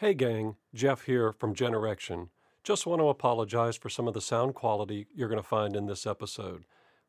[0.00, 2.28] Hey gang, Jeff here from Generection.
[2.62, 5.86] Just want to apologize for some of the sound quality you're going to find in
[5.86, 6.66] this episode.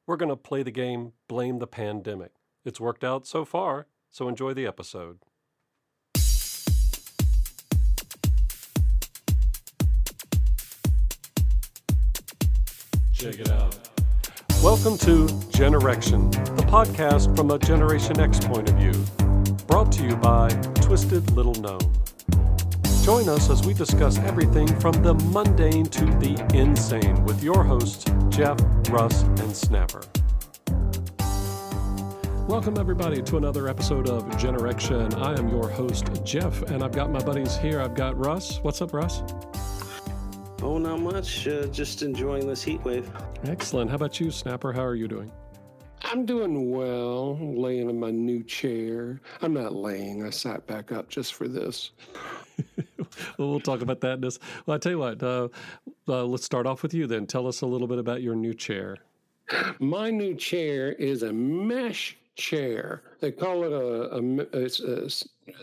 [0.07, 2.31] We're going to play the game Blame the Pandemic.
[2.65, 5.19] It's worked out so far, so enjoy the episode.
[13.13, 13.87] Check it out.
[14.63, 18.93] Welcome to Generection, the podcast from a Generation X point of view.
[19.67, 20.49] Brought to you by
[20.81, 21.93] Twisted Little Gnome.
[23.03, 28.05] Join us as we discuss everything from the mundane to the insane with your hosts,
[28.29, 28.57] Jeff,
[28.89, 30.01] Russ, and Snapper.
[32.47, 35.13] Welcome, everybody, to another episode of Generection.
[35.15, 37.81] I am your host, Jeff, and I've got my buddies here.
[37.81, 38.59] I've got Russ.
[38.61, 39.23] What's up, Russ?
[40.61, 41.47] Oh, not much.
[41.47, 43.09] Uh, just enjoying this heat wave.
[43.45, 43.89] Excellent.
[43.89, 44.73] How about you, Snapper?
[44.73, 45.31] How are you doing?
[46.11, 49.21] I'm doing well, laying in my new chair.
[49.43, 51.91] I'm not laying, I sat back up just for this.
[53.37, 54.39] well, we'll talk about that in this.
[54.65, 55.49] Well, I tell you what, uh,
[56.07, 57.27] uh, let's start off with you then.
[57.27, 58.97] Tell us a little bit about your new chair.
[59.79, 63.03] My new chair is a mesh chair.
[63.19, 65.09] They call it a, a it's a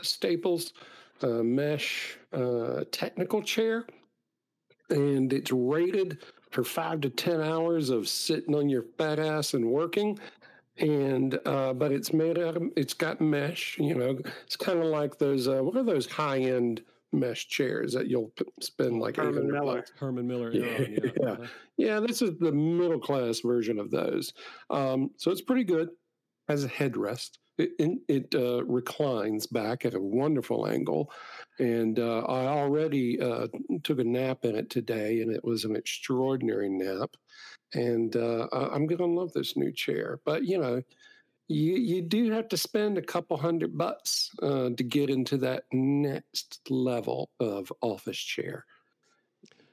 [0.03, 0.75] Staples
[1.23, 3.85] a mesh uh, technical chair
[4.91, 6.19] and it's rated
[6.57, 10.19] for five to ten hours of sitting on your fat ass and working
[10.79, 14.87] and uh, but it's made out of it's got mesh you know it's kind of
[14.87, 19.51] like those uh, what are those high end mesh chairs that you'll spend like Herman
[19.51, 19.77] Miller.
[19.77, 19.93] Bucks.
[19.99, 20.51] Herman Miller.
[20.51, 20.99] Yeah, yeah.
[21.21, 21.29] yeah.
[21.29, 21.47] Uh-huh.
[21.77, 24.33] yeah, this is the middle class version of those.
[24.71, 25.91] Um, so it's pretty good
[26.49, 27.39] as a headrest.
[27.59, 31.11] It, it, it uh, reclines back at a wonderful angle.
[31.59, 33.49] And uh, I already uh,
[33.83, 37.17] took a nap in it today, and it was an extraordinary nap.
[37.73, 40.21] And uh, I'm going to love this new chair.
[40.25, 40.83] But, you know,
[41.49, 45.65] you, you do have to spend a couple hundred bucks uh, to get into that
[45.73, 48.65] next level of office chair.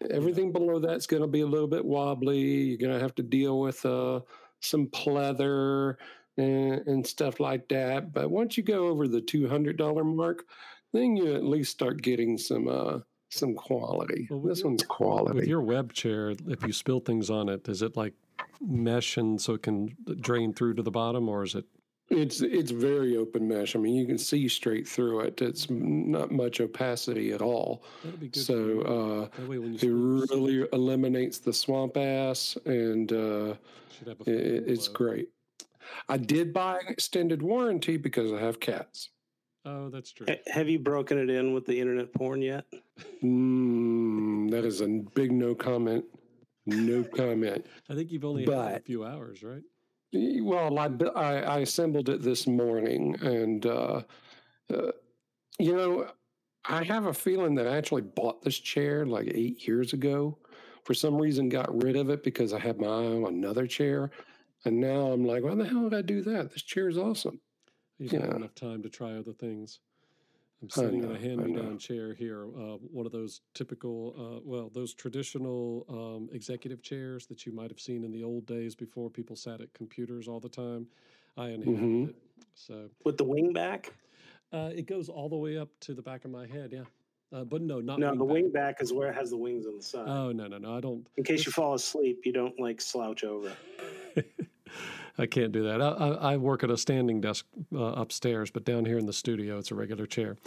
[0.09, 2.39] Everything below that's going to be a little bit wobbly.
[2.39, 4.21] You're going to have to deal with uh,
[4.59, 5.95] some pleather
[6.37, 8.13] and, and stuff like that.
[8.13, 10.45] But once you go over the two hundred dollar mark,
[10.93, 12.99] then you at least start getting some uh,
[13.29, 14.27] some quality.
[14.29, 15.35] Well, this your- one's quality.
[15.39, 18.13] With your web chair, if you spill things on it, is it like
[18.61, 21.65] mesh and so it can drain through to the bottom, or is it?
[22.09, 23.75] It's it's very open mesh.
[23.75, 25.41] I mean, you can see straight through it.
[25.41, 27.83] It's not much opacity at all.
[28.19, 28.35] Be good.
[28.43, 33.53] So uh, it really eliminates the swamp ass, and uh,
[33.97, 35.29] should have a it, it- it's uh, great.
[36.09, 39.09] I did buy an extended warranty because I have cats.
[39.65, 40.27] Oh, that's true.
[40.29, 42.65] Ha- Have you broken it in with the internet porn yet?
[43.23, 46.05] Mm, that is a big no comment.
[46.65, 47.65] No comment.
[47.89, 49.63] I think you've only had it a few hours, right?
[50.13, 54.01] Well, I, I, I assembled it this morning, and uh,
[54.71, 54.91] uh,
[55.57, 56.07] you know,
[56.65, 60.37] I have a feeling that I actually bought this chair like eight years ago.
[60.83, 64.11] For some reason, got rid of it because I had my eye on another chair,
[64.65, 66.51] and now I'm like, why the hell did I do that?
[66.51, 67.39] This chair is awesome.
[67.97, 68.35] You've had Yeah.
[68.35, 69.79] enough time to try other things.
[70.61, 74.69] I'm sitting know, in a hand-me-down chair here, uh, one of those typical, uh, well,
[74.69, 79.09] those traditional um, executive chairs that you might have seen in the old days before
[79.09, 80.87] people sat at computers all the time.
[81.35, 82.09] I inherited Mhm.
[82.09, 82.15] it,
[82.53, 83.93] so With the wing back?
[84.53, 86.71] uh, it goes all the way up to the back of my head.
[86.71, 86.85] Yeah,
[87.33, 88.33] uh, but no, not No, wing the back.
[88.33, 90.07] wing back is where it has the wings on the side.
[90.07, 90.77] Oh no, no, no!
[90.77, 91.05] I don't.
[91.17, 93.51] in case you fall asleep, you don't like slouch over.
[95.17, 95.81] I can't do that.
[95.81, 99.13] I, I, I work at a standing desk uh, upstairs, but down here in the
[99.13, 100.37] studio, it's a regular chair.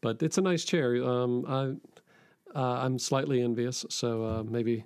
[0.00, 1.02] But it's a nice chair.
[1.04, 4.84] Um, I, uh, I'm slightly envious, so uh, maybe,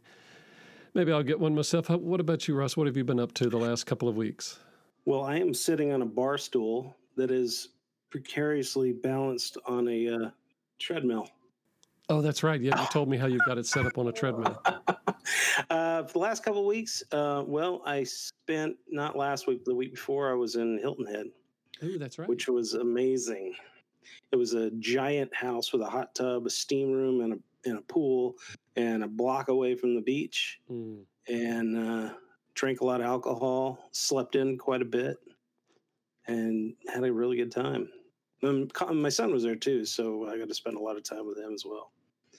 [0.93, 1.87] maybe I'll get one myself.
[1.87, 2.77] How, what about you, Russ?
[2.77, 4.59] What have you been up to the last couple of weeks?
[5.07, 7.69] Well, I am sitting on a bar stool that is
[8.11, 10.31] precariously balanced on a uh,
[10.79, 11.29] treadmill.
[12.09, 12.61] Oh, that's right.
[12.61, 14.63] Yeah, you told me how you've got it set up on a treadmill.
[15.71, 19.71] uh, for the last couple of weeks, uh, well, I spent not last week, but
[19.73, 21.27] the week before, I was in Hilton Head,
[21.83, 22.29] Oh, that's right.
[22.29, 23.55] which was amazing.
[24.33, 27.79] It was a giant house with a hot tub, a steam room, and a and
[27.79, 28.37] a pool,
[28.77, 30.61] and a block away from the beach.
[30.71, 31.05] Mm.
[31.29, 32.13] And uh,
[32.55, 35.17] drank a lot of alcohol, slept in quite a bit,
[36.27, 37.89] and had a really good time.
[38.75, 41.27] Co- my son was there too, so I got to spend a lot of time
[41.27, 41.93] with him as well.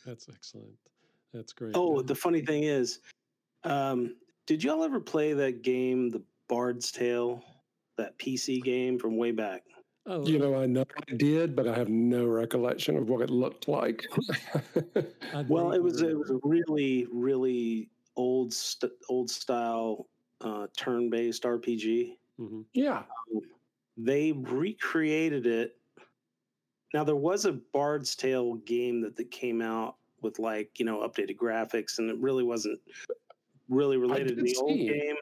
[0.06, 0.68] That's excellent.
[1.36, 1.76] That's great.
[1.76, 2.04] Oh, Yeah.
[2.06, 3.00] the funny thing is,
[3.66, 4.16] um,
[4.48, 7.44] did y'all ever play that game, The Bard's Tale,
[7.98, 9.64] that PC game from way back?
[10.06, 13.30] oh, You know, I know I did, but I have no recollection of what it
[13.30, 14.06] looked like.
[15.50, 20.08] Well, it was it was a really really old st- old style
[20.42, 22.18] uh, turn based RPG.
[22.40, 22.64] Mhm.
[22.74, 23.04] yeah.
[23.98, 25.78] They recreated it
[26.94, 31.08] Now there was a Bard's Tale game that, that came out with like you know
[31.08, 32.80] updated graphics, and it really wasn't
[33.70, 35.16] really related to the old game.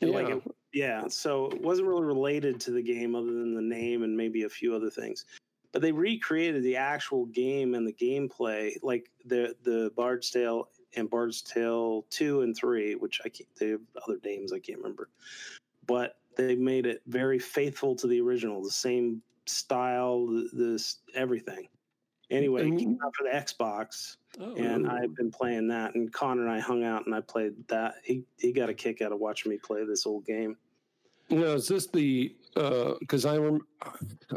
[0.00, 0.08] Yeah.
[0.08, 0.42] Like it,
[0.72, 4.42] yeah, so it wasn't really related to the game other than the name and maybe
[4.42, 5.26] a few other things.
[5.70, 11.08] But they recreated the actual game and the gameplay, like the the Bard's Tale and
[11.08, 13.48] Bard's Tale two and three, which I can't.
[13.58, 15.08] They have other names I can't remember,
[15.86, 21.68] but they made it very faithful to the original, the same style, this everything.
[22.30, 22.62] Anyway,
[23.04, 25.94] out for the Xbox, Oh, and I've been playing that.
[25.94, 27.96] And Connor and I hung out, and I played that.
[28.02, 30.56] He he got a kick out of watching me play this old game.
[31.28, 33.66] Now, is this the uh because I rem-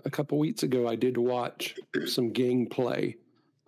[0.04, 1.76] a couple weeks ago I did watch
[2.06, 3.16] some gameplay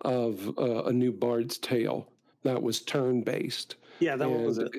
[0.02, 2.10] of uh, a new Bard's Tale
[2.44, 3.76] that was turn based.
[4.00, 4.70] Yeah, that one was it.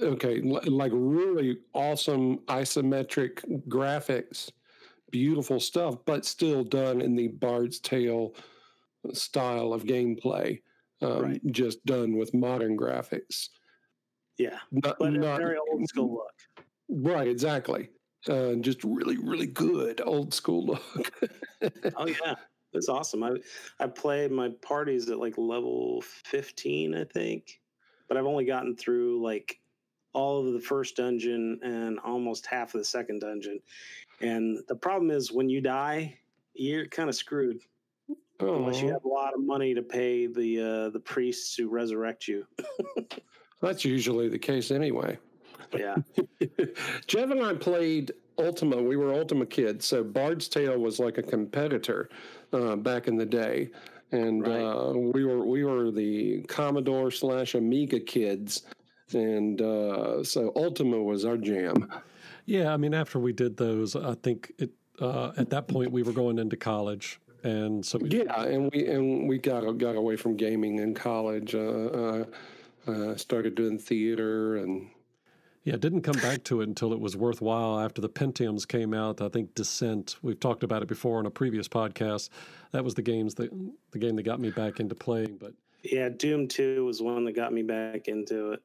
[0.00, 4.50] Okay, like really awesome isometric graphics,
[5.10, 8.34] beautiful stuff, but still done in the Bard's Tale
[9.12, 10.60] style of gameplay.
[11.02, 11.40] Um, Right.
[11.50, 13.48] Just done with modern graphics.
[14.38, 16.64] Yeah, Not, but a not- very old school look.
[16.88, 17.90] Right, exactly.
[18.28, 21.12] Uh, just really, really good old school look.
[21.96, 22.34] Oh yeah,
[22.72, 23.22] that's awesome.
[23.22, 23.32] I
[23.78, 27.60] I played my parties at like level fifteen, I think,
[28.08, 29.60] but I've only gotten through like
[30.14, 33.60] all of the first dungeon and almost half of the second dungeon.
[34.22, 36.18] And the problem is when you die,
[36.54, 37.60] you're kind of screwed
[38.40, 41.68] unless you Oh, have a lot of money to pay the uh, the priests who
[41.68, 42.46] resurrect you.
[43.60, 45.18] that's usually the case anyway.
[45.76, 45.96] Yeah,
[47.06, 48.82] Jeff and I played Ultima.
[48.82, 52.08] We were Ultima kids, so Bard's Tale was like a competitor
[52.52, 53.70] uh, back in the day,
[54.10, 54.62] and Right.
[54.62, 58.62] uh, we were we were the Commodore slash Amiga kids,
[59.12, 61.88] and uh, so Ultima was our jam.
[62.46, 64.70] Yeah, I mean, after we did those, I think it
[65.00, 68.86] uh, at that point we were going into college, and so we, Yeah, and we
[68.86, 71.54] and we got got away from gaming in college.
[71.54, 72.24] Uh, uh,
[72.86, 74.88] uh, started doing theater and
[75.64, 79.20] yeah, didn't come back to it until it was worthwhile after the Pentiums came out.
[79.20, 80.16] I think Descent.
[80.22, 82.30] We've talked about it before on a previous podcast.
[82.72, 83.50] That was the games that
[83.90, 85.36] the game that got me back into playing.
[85.38, 85.52] But
[85.82, 86.08] yeah.
[86.08, 88.62] Doom Two was one that got me back into it.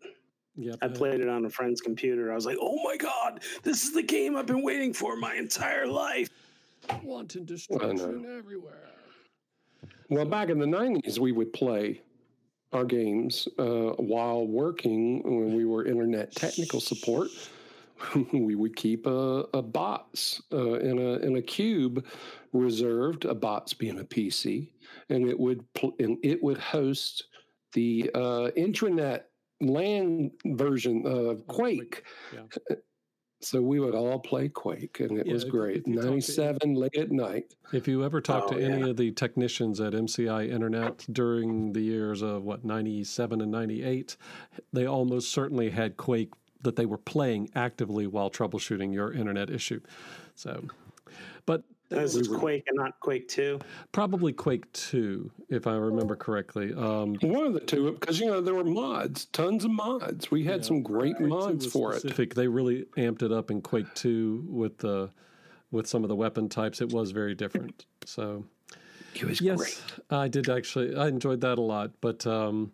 [0.55, 2.31] yeah, I played it on a friend's computer.
[2.31, 5.35] I was like, "Oh my god, this is the game I've been waiting for my
[5.35, 6.29] entire life."
[7.03, 8.89] Wanting destruction everywhere.
[10.09, 12.01] Well, back in the 90s, we would play
[12.71, 17.29] our games uh, while working when we were internet technical support.
[18.33, 22.05] we would keep a, a box uh, in a in a cube
[22.51, 24.69] reserved, a box being a PC,
[25.09, 27.25] and it would pl- and it would host
[27.73, 29.21] the uh, intranet
[29.61, 32.03] LAN version of Quake.
[32.33, 32.75] yeah.
[33.45, 35.81] So we would all play Quake, and it Yeah, was great.
[35.81, 37.55] if you talk to- Ninety-seven late at night.
[37.71, 38.87] If you ever talk Oh, to any yeah.
[38.87, 44.17] of the technicians at MCI Internet during the years of what 97 and 98,
[44.73, 46.31] they almost certainly had Quake
[46.63, 49.79] that they were playing actively while troubleshooting your internet issue.
[50.33, 50.63] So,
[51.45, 53.59] but This is Quake and not Quake Two.
[53.91, 56.73] probably Quake 2, if I remember correctly.
[56.73, 60.31] Um, One of the two, because you know there were mods, tons of mods.
[60.31, 60.65] We had Yeah.
[60.67, 61.99] some great Quake mods was for it.
[61.99, 62.33] specific.
[62.33, 65.11] They really amped it up in Quake 2 with the
[65.71, 66.81] with some of the weapon types.
[66.81, 67.85] It was very different.
[68.05, 68.45] So,
[69.15, 70.95] It was yes, I did actually.
[70.95, 71.91] I enjoyed that a lot.
[72.01, 72.71] But um,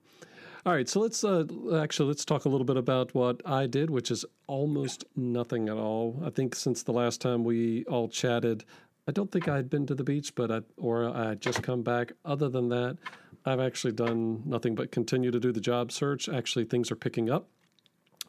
[0.66, 1.46] all right, so let's uh,
[1.76, 5.78] actually let's talk a little bit about what I did, which is almost nothing at
[5.78, 6.22] all.
[6.24, 8.64] I think since the last time we all chatted,
[9.08, 11.64] I don't think I had been to the beach, but I or I had just
[11.64, 12.12] come back.
[12.24, 12.98] Other than that,
[13.46, 16.30] I've actually done nothing but continue to do the job search.
[16.30, 17.48] Actually, things are picking up.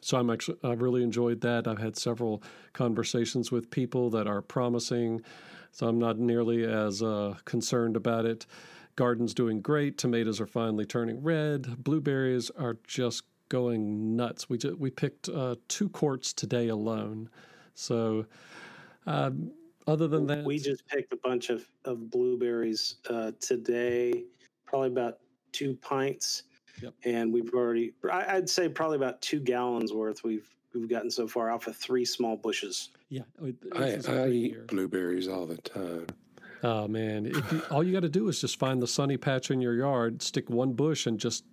[0.01, 1.67] So I'm actually I've really enjoyed that.
[1.67, 5.21] I've had several conversations with people that are promising.
[5.71, 8.45] So I'm not nearly as uh, concerned about it.
[8.95, 9.97] Garden's doing great.
[9.97, 11.83] Tomatoes are finally turning red.
[11.83, 14.49] Blueberries are just going nuts.
[14.49, 17.29] We just, we picked uh, two quarts today alone.
[17.73, 18.25] So
[19.07, 19.51] um,
[19.87, 24.23] other than that, We just picked a bunch of, of blueberries uh, today,
[24.65, 25.19] probably about
[25.51, 26.43] two pints,
[26.81, 26.93] Yep.
[27.05, 27.93] and we've already.
[28.11, 30.23] I, I'd say probably about two gallons worth.
[30.23, 32.89] We've we've gotten so far off of three small bushes.
[33.09, 36.07] yeah, it- I, this is a I great eat blueberries all the time.
[36.63, 39.51] Oh man, if you, all you got to do is just find the sunny patch
[39.51, 41.43] in your yard, stick one bush, and just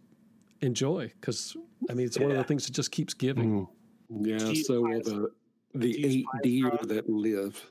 [0.62, 1.12] enjoy.
[1.20, 1.54] Because
[1.90, 3.66] I mean, it's one of the things that just keeps giving.
[4.10, 4.26] Mm.
[4.26, 5.30] Yeah, so will the
[5.74, 7.70] the eight deer that live.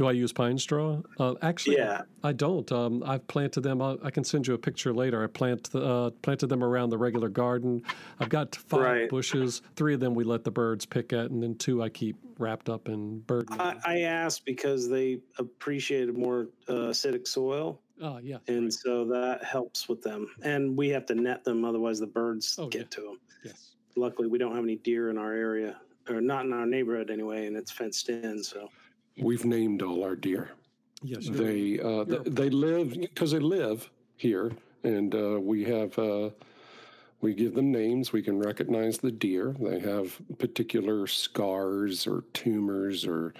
[0.00, 1.02] Do I use pine straw?
[1.18, 2.00] Uh, actually, Yeah.
[2.24, 2.72] I don't.
[2.72, 3.82] Um, I've planted them.
[3.82, 5.22] i I can send you a picture later.
[5.22, 7.82] I plant the, uh, planted them around the regular garden.
[8.18, 9.10] I've got five Right.
[9.10, 9.60] bushes.
[9.76, 12.70] Three of them we let the birds pick at, and then two I keep wrapped
[12.70, 13.44] up in bird.
[13.50, 18.38] I, I asked because they appreciated more uh, acidic soil, Oh yeah.
[18.48, 18.72] and right.
[18.72, 20.28] so that helps with them.
[20.40, 22.86] And we have to net them, otherwise the birds Oh, get yeah.
[22.92, 23.20] to them.
[23.44, 23.72] yes.
[23.96, 25.78] Luckily, we don't have any deer in our area,
[26.08, 28.42] or not in our neighborhood anyway, and it's fenced in.
[28.42, 28.70] So
[29.18, 30.50] We've named all our deer.
[31.02, 31.26] Yes.
[31.26, 34.52] you're- They uh, you're- th- they live because they live here,
[34.84, 36.30] and uh, we have uh,
[37.20, 38.12] we give them names.
[38.12, 39.54] We can recognize the deer.
[39.58, 43.34] They have particular scars or tumors or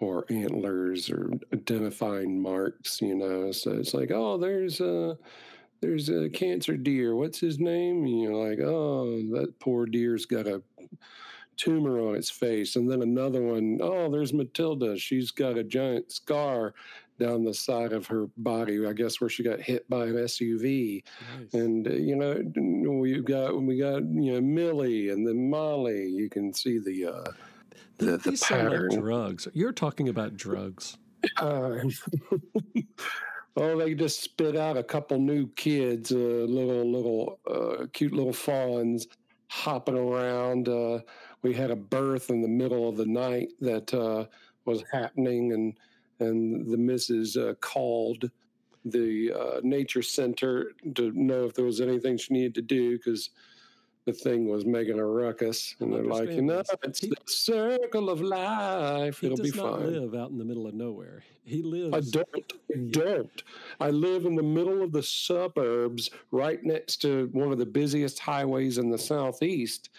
[0.00, 3.00] or antlers or identifying marks.
[3.02, 5.16] You know, so it's like, oh, there's a
[5.80, 7.14] there's a cancer deer.
[7.14, 8.04] What's his name?
[8.04, 10.62] And you're like, oh, that poor deer's got a
[11.60, 12.76] tumor on its face.
[12.76, 14.98] And then another one, oh, there's Matilda.
[14.98, 16.74] She's got a giant scar
[17.18, 21.04] down the side of her body, I guess where she got hit by an SUV.
[21.38, 21.54] nice.
[21.54, 22.42] And uh, you know,
[22.98, 26.08] we got we got you know Millie and then Molly.
[26.08, 27.30] You can see the uh,
[27.98, 29.46] the, the These sound like drugs.
[29.52, 30.96] You're talking about drugs.
[31.36, 31.80] Uh,
[33.56, 38.32] oh, they just spit out a couple new kids, uh, little little uh, cute little
[38.32, 39.06] fawns
[39.50, 40.68] hopping around.
[40.68, 41.00] Uh,
[41.42, 44.26] we had a birth in the middle of the night that uh,
[44.64, 45.78] was happening, and
[46.18, 48.30] and the missus uh, called
[48.84, 53.30] the uh, nature center to know if there was anything she needed to do because
[54.06, 57.10] the thing was making a ruckus, and they're like, you know, it's this.
[57.10, 59.18] the circle of life.
[59.20, 59.92] He It'll does be not fine.
[59.92, 61.22] live out in the middle of nowhere.
[61.44, 61.94] He lives.
[61.94, 62.52] I don't.
[62.74, 63.42] I don't.
[63.78, 68.18] I live in the middle of the suburbs, right next to one of the busiest
[68.18, 69.90] highways in the southeast.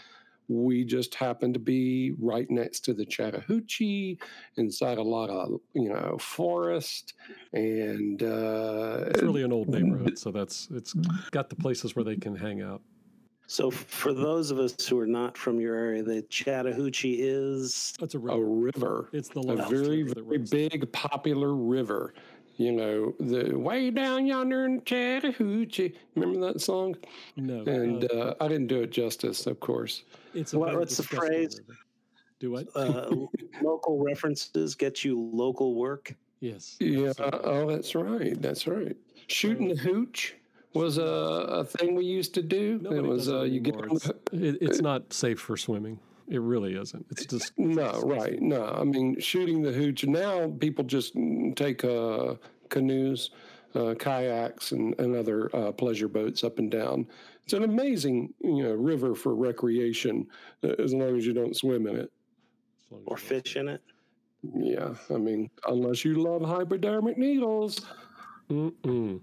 [0.51, 4.19] We just happen to be right next to the Chattahoochee,
[4.57, 7.13] inside a lot of you know forest,
[7.53, 10.93] and uh, It's really an old neighborhood, so that's it's
[11.31, 12.81] got the places where they can hang out.
[13.47, 18.15] So, for those of us who are not from your area, the Chattahoochee is It's
[18.15, 18.45] a a river.
[18.45, 19.09] river.
[19.13, 22.13] It's the a very, river very big, popular river.
[22.61, 25.95] You know, the way down yonder in Chattahoochee.
[26.15, 26.95] Remember that song?
[27.35, 30.03] No, And uh, uh, I didn't do it justice, of course.
[30.35, 31.59] it's a what- what's the phrase?
[31.59, 31.79] river.
[32.39, 32.67] Do what?
[32.75, 33.09] uh,
[33.63, 36.13] local references get you local work.
[36.39, 36.77] yes.
[36.79, 37.07] Yeah.
[37.09, 37.39] absolutely.
[37.49, 38.39] Oh, that's right.
[38.39, 38.95] That's right.
[39.25, 40.35] Shooting the hooch
[40.75, 42.77] was a, a thing we used to do.
[42.79, 45.99] Nobody it was uh, you get It's, it's not safe for swimming.
[46.27, 47.05] It really isn't.
[47.09, 48.65] It's just no right no.
[48.65, 50.05] I mean shooting the hooch.
[50.05, 51.13] Now people just
[51.55, 52.35] take uh,
[52.69, 53.31] canoes,
[53.75, 57.07] uh, kayaks, and, and other uh, pleasure boats up and down.
[57.43, 60.27] It's an amazing you know river for recreation
[60.63, 62.11] uh, as long as you don't swim in it.
[62.85, 63.81] as long as or fish in it.
[64.55, 67.81] Yeah, I mean unless you love hypodermic needles.
[68.49, 69.21] Mm-mm.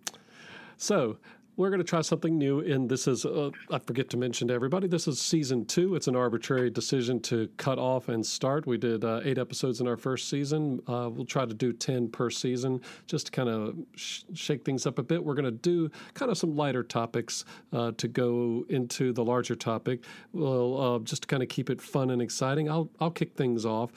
[0.79, 1.19] So
[1.59, 4.55] we're going to try something new, and this is uh, I forget to mention to
[4.55, 5.97] everybody this is season two.
[5.97, 8.65] It's an arbitrary decision to cut off and start.
[8.65, 10.81] We did uh, eight episodes in our first season.
[10.87, 14.87] Uh, we'll try to do ten per season, just to kind of sh- shake things
[14.87, 15.23] up a bit.
[15.23, 19.57] We're going to do kind of some lighter topics uh, to go into the larger
[19.57, 20.05] topic.
[20.33, 22.71] Well, uh, just to kind of keep it fun and exciting.
[22.71, 23.91] I'll I'll kick things off.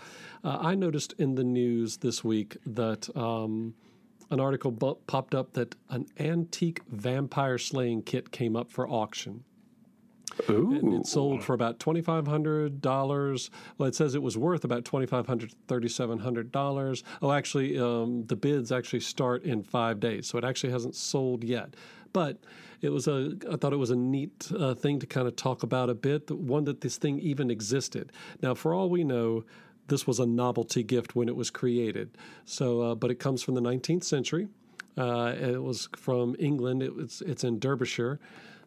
[0.43, 3.15] Uh, I noticed in the news this week that.
[3.15, 3.75] Um,
[4.31, 9.43] an article bu- popped up that an antique vampire slaying kit came up for auction.
[10.47, 13.51] And Ooh, it sold for about twenty five hundred dollars.
[13.77, 17.03] Well, it says it was worth about twenty five hundred, thirty seven hundred dollars.
[17.21, 21.43] Oh, actually, um, the bids actually start in five days, so it actually hasn't sold
[21.43, 21.75] yet.
[22.13, 22.37] But
[22.79, 23.33] it was a.
[23.51, 26.27] I thought it was a neat uh, thing to kind of talk about a bit.
[26.27, 28.11] the One that this thing even existed.
[28.41, 29.43] Now, for all we know,
[29.87, 32.17] this was a novelty gift when it was created.
[32.45, 34.47] So, uh, but it comes from the 19th century.
[34.97, 36.83] Uh, it was from England.
[36.83, 38.19] It was, it's in Derbyshire,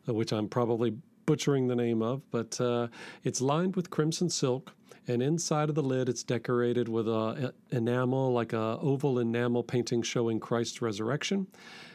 [0.09, 2.88] uh, which I'm probably butchering the name of, but uh,
[3.23, 4.73] it's lined with crimson silk.
[5.06, 9.62] And inside of the lid, it's decorated with a, a enamel, like a oval enamel
[9.62, 11.47] painting showing Christ's resurrection.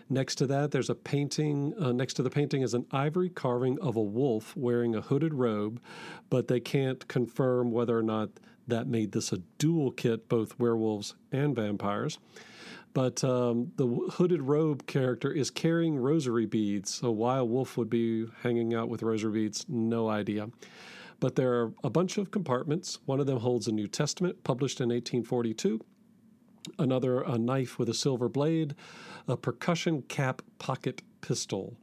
[0.10, 1.74] Next to that, there's a painting.
[1.80, 5.36] Uh, next to the painting is an ivory carving of a wolf wearing a hooded
[5.36, 5.80] robe,
[6.32, 8.30] but they can't confirm whether or not
[8.68, 12.18] that made this a dual kit, both werewolves and vampires.
[12.94, 16.96] But um, the hooded robe character is carrying rosary beads.
[16.96, 20.50] So why a wolf would be hanging out with rosary beads, no idea.
[21.20, 22.98] But there are a bunch of compartments.
[23.06, 25.82] One of them holds a New Testament published in 1842
[26.78, 28.75] another a knife with a silver blade,
[29.28, 31.78] a percussion cap pocket pistol,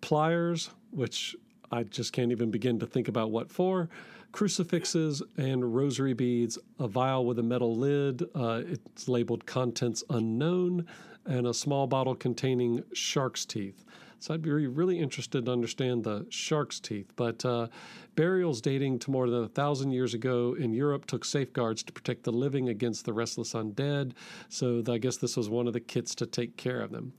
[0.00, 1.36] pliers, which
[1.70, 3.88] I just can't even begin to think about what for,
[4.32, 10.86] crucifixes and rosary beads, a vial with a metal lid, uh, it's labeled contents unknown,
[11.24, 13.84] and a small bottle containing shark's teeth.
[14.18, 17.12] So I'd be really interested to understand the shark's teeth.
[17.16, 17.68] But uh,
[18.14, 22.24] burials dating to more than a thousand years ago in Europe took safeguards to protect
[22.24, 24.12] the living against the restless undead.
[24.48, 27.12] So I guess this was one of the kits to take care of them.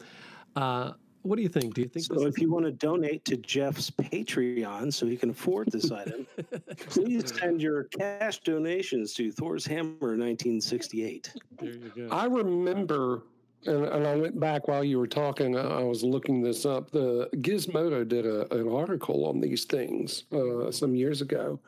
[0.55, 0.93] Uh,
[1.27, 1.73] what do you think?
[1.73, 2.05] Do you think?
[2.05, 6.25] So, if you want to donate to Jeff's Patreon so he can afford this item,
[6.77, 11.33] please send your cash donations to Thor's Hammer 1968.
[11.59, 12.07] There you go.
[12.15, 13.23] I remember,
[13.65, 15.57] and, and I went back while you were talking.
[15.57, 16.91] I was looking this up.
[16.91, 21.59] The Gizmodo did a, an article on these things uh, some years ago,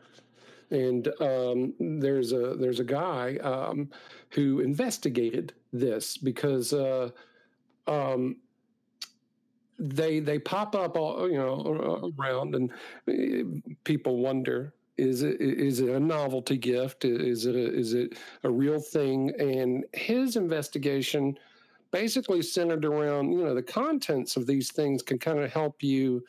[0.72, 3.90] and um, there's a there's a guy um,
[4.32, 6.74] who investigated this because.
[6.74, 7.10] Uh,
[7.88, 8.38] um,
[9.80, 12.72] they they pop up all you know around and
[13.08, 13.44] eh,
[13.86, 18.50] people wonder is it is it a novelty gift is it a, is it a
[18.50, 21.38] real thing and his investigation
[21.92, 26.24] basically centered around you know the contents of these things can kind of help you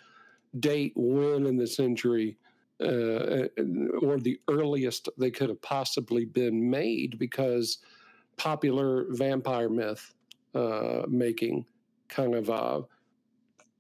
[0.59, 2.37] date when in the century
[2.83, 3.47] uh,
[4.01, 7.79] or the earliest they could have possibly been made because
[8.37, 10.15] popular vampire myth
[10.55, 11.65] uh, making
[12.09, 12.81] kind of uh,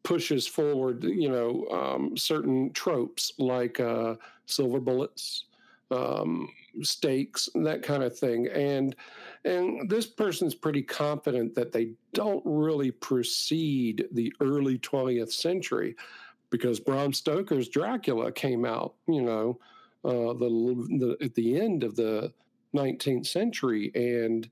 [0.02, 4.14] pushes forward, you know, um, certain tropes like uh,
[4.46, 5.44] silver bullets,
[5.90, 6.48] um,
[6.82, 8.48] stakes, that kind of thing.
[8.48, 8.96] And
[9.44, 15.96] and this person's pretty confident that they don't really precede the early 20th century
[16.50, 19.58] because Bram Stoker's Dracula came out, you know,
[20.04, 22.32] uh, the, the at the end of the
[22.74, 24.48] 19th century, and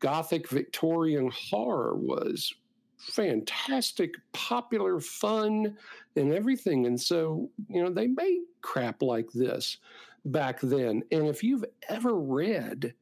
[0.00, 2.54] Gothic Victorian horror was
[2.98, 5.76] fantastic, popular, fun,
[6.16, 6.86] and everything.
[6.86, 9.78] And so, you know, they made crap like this
[10.24, 11.02] back then.
[11.10, 12.94] And if you've ever read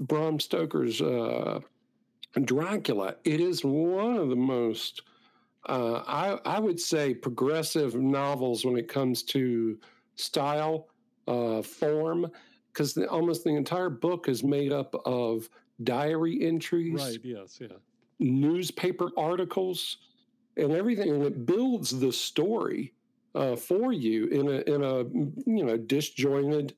[0.00, 1.60] Bram Stoker's uh,
[2.44, 5.02] Dracula, it is one of the most,
[5.68, 9.78] uh, I, I would say, progressive novels when it comes to
[10.16, 10.88] style,
[11.28, 12.30] uh, form,
[12.72, 15.48] because almost the entire book is made up of
[15.82, 16.94] diary entries.
[16.94, 17.18] Right.
[17.22, 17.58] Yes.
[17.60, 17.68] Yeah
[18.18, 19.98] newspaper articles
[20.56, 22.92] and everything, and it builds the story
[23.34, 24.98] uh, for you in a in a
[25.50, 26.74] you know disjointed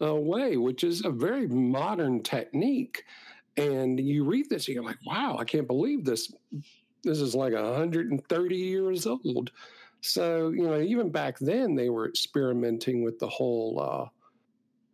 [0.00, 3.04] way, which is a very modern technique.
[3.56, 6.32] And you read this, and you're like, "Wow, I can't believe this!
[7.02, 9.50] This is like 130 years old."
[10.00, 14.08] So you know, even back then, they were experimenting with the whole, uh,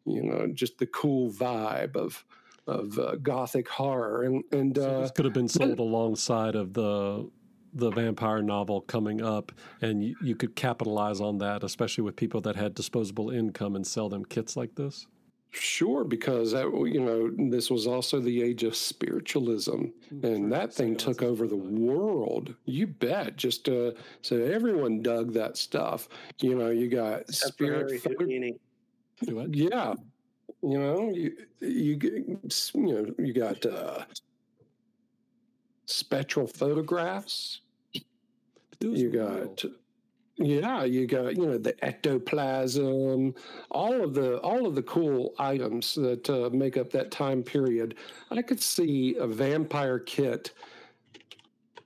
[0.06, 2.24] you know, just the cool vibe of
[2.66, 6.72] of uh, gothic horror, and and so uh, this could have been sold alongside of
[6.72, 7.28] the
[7.74, 12.40] the vampire novel coming up, and you, you could capitalize on that, especially with people
[12.42, 15.06] that had disposable income and sell them kits like this.
[15.50, 20.74] Sure, because that, you know this was also the age of spiritualism, mm, and that
[20.74, 22.54] thing took over the world.
[22.64, 23.37] You bet.
[23.37, 26.08] Just uh, so everyone dug that stuff.
[26.40, 28.02] You know, you got Except spirit.
[28.02, 29.46] Do?
[29.52, 29.94] Yeah,
[30.62, 34.04] you know, you you you know you got uh,
[35.87, 37.60] spectral photographs.
[38.92, 39.64] You got
[40.36, 43.34] yeah, you got you know the ectoplasm,
[43.70, 47.96] all of the all of the cool items that uh, make up that time period.
[48.30, 50.52] I could see a vampire kit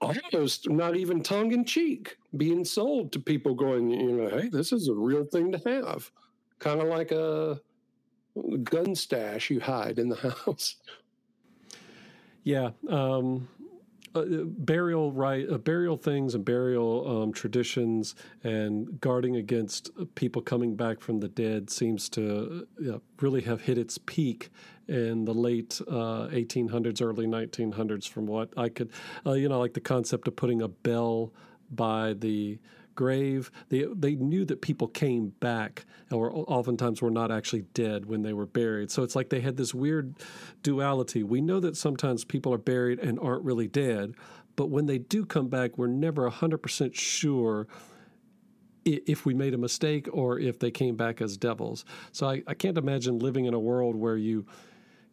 [0.00, 4.72] almost not even tongue in cheek being sold to people going, you know, hey, this
[4.72, 6.10] is a real thing to have.
[6.58, 7.60] Kind of like a
[8.62, 10.76] gun stash you hide in the house.
[12.44, 12.70] Yeah.
[12.88, 13.48] Um,
[14.18, 20.74] uh, burial right uh, burial things and burial um, traditions and guarding against people coming
[20.76, 24.50] back from the dead seems to uh, really have hit its peak
[24.88, 28.90] in the late 1800s uh, early 1900s from what i could
[29.26, 31.32] uh, you know like the concept of putting a bell
[31.70, 32.58] by the
[32.98, 33.52] grave.
[33.68, 38.32] They they knew that people came back, or oftentimes were not actually dead when they
[38.32, 38.90] were buried.
[38.90, 40.16] So it's like they had this weird
[40.64, 41.22] duality.
[41.22, 44.14] We know that sometimes people are buried and aren't really dead,
[44.56, 47.68] but when they do come back, we're never hundred percent sure
[48.84, 51.84] if we made a mistake or if they came back as devils.
[52.10, 54.44] So I, I can't imagine living in a world where you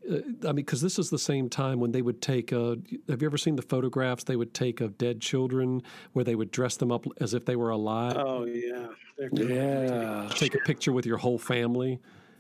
[0.08, 2.54] I mean, because this is the same time when they would take.
[2.54, 2.76] Uh,
[3.10, 5.82] have you ever seen the photographs they would take of dead children,
[6.14, 8.16] where they would dress them up as if they were alive?
[8.18, 8.88] Oh yeah,
[9.32, 10.30] yeah.
[10.36, 12.00] Take a picture with your whole family.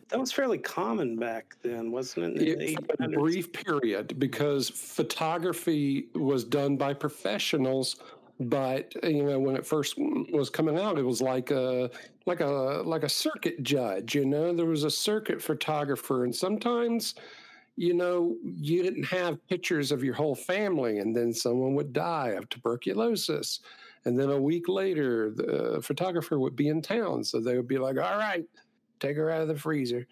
[0.10, 2.62] That was fairly common back then, wasn't it?
[2.62, 7.96] it a brief period, because photography was done by professionals
[8.40, 11.90] but you know when it first was coming out it was like a
[12.26, 17.16] like a like a circuit judge you know there was a circuit photographer and sometimes
[17.76, 22.30] you know, you didn't have pictures of your whole family, and then someone would die
[22.30, 23.60] of tuberculosis.
[24.06, 27.24] And then a week later, the uh, photographer would be in town.
[27.24, 28.46] So they would be like, all right,
[29.00, 30.08] take her out of the freezer.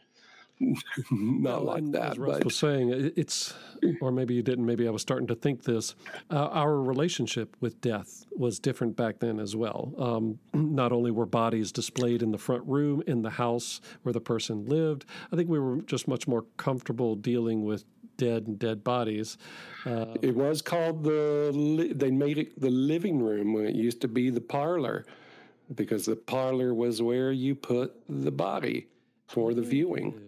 [1.11, 2.11] not like that.
[2.11, 3.53] As Russ But was saying, it's,
[4.01, 4.65] or maybe you didn't.
[4.65, 5.95] Maybe I was starting to think this.
[6.29, 9.93] Uh, our relationship with death was different back then as well.
[9.97, 14.21] Um, not only were bodies displayed in the front room in the house where the
[14.21, 17.85] person lived, I think we were just much more comfortable dealing with
[18.17, 19.37] dead and dead bodies.
[19.85, 21.51] Uh, it was called the.
[21.53, 25.05] Li- they made it the living room when it used to be the parlor,
[25.75, 28.87] because the parlor was where you put the body
[29.27, 30.19] for the viewing.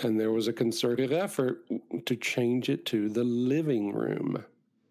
[0.00, 1.64] And there was a concerted effort
[2.06, 4.44] to change it to the living room.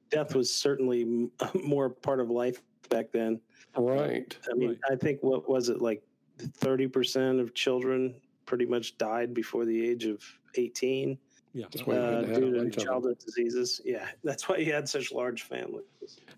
[0.10, 1.30] Death was certainly
[1.64, 3.40] more part of life back then.
[3.76, 4.38] Right.
[4.50, 4.80] I mean, Right.
[4.92, 6.04] I think what was it like
[6.40, 8.16] 30% of children
[8.46, 10.24] pretty much died before the age of
[10.56, 11.18] 18
[11.54, 11.66] yeah.
[11.72, 13.82] That's why you had uh, to a due to childhood diseases.
[13.84, 15.86] Yeah, that's why you had such large families.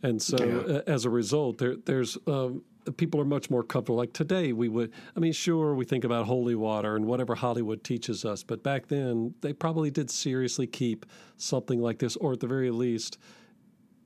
[0.02, 0.76] And so, Yeah.
[0.76, 2.64] uh, as a result, there, there's um,
[2.98, 3.98] people are much more comfortable.
[3.98, 4.92] Like today, we would.
[5.16, 8.88] I mean, sure, we think about holy water and whatever Hollywood teaches us, but back
[8.88, 11.06] then, they probably did seriously keep
[11.38, 13.18] something like this, or at the very least,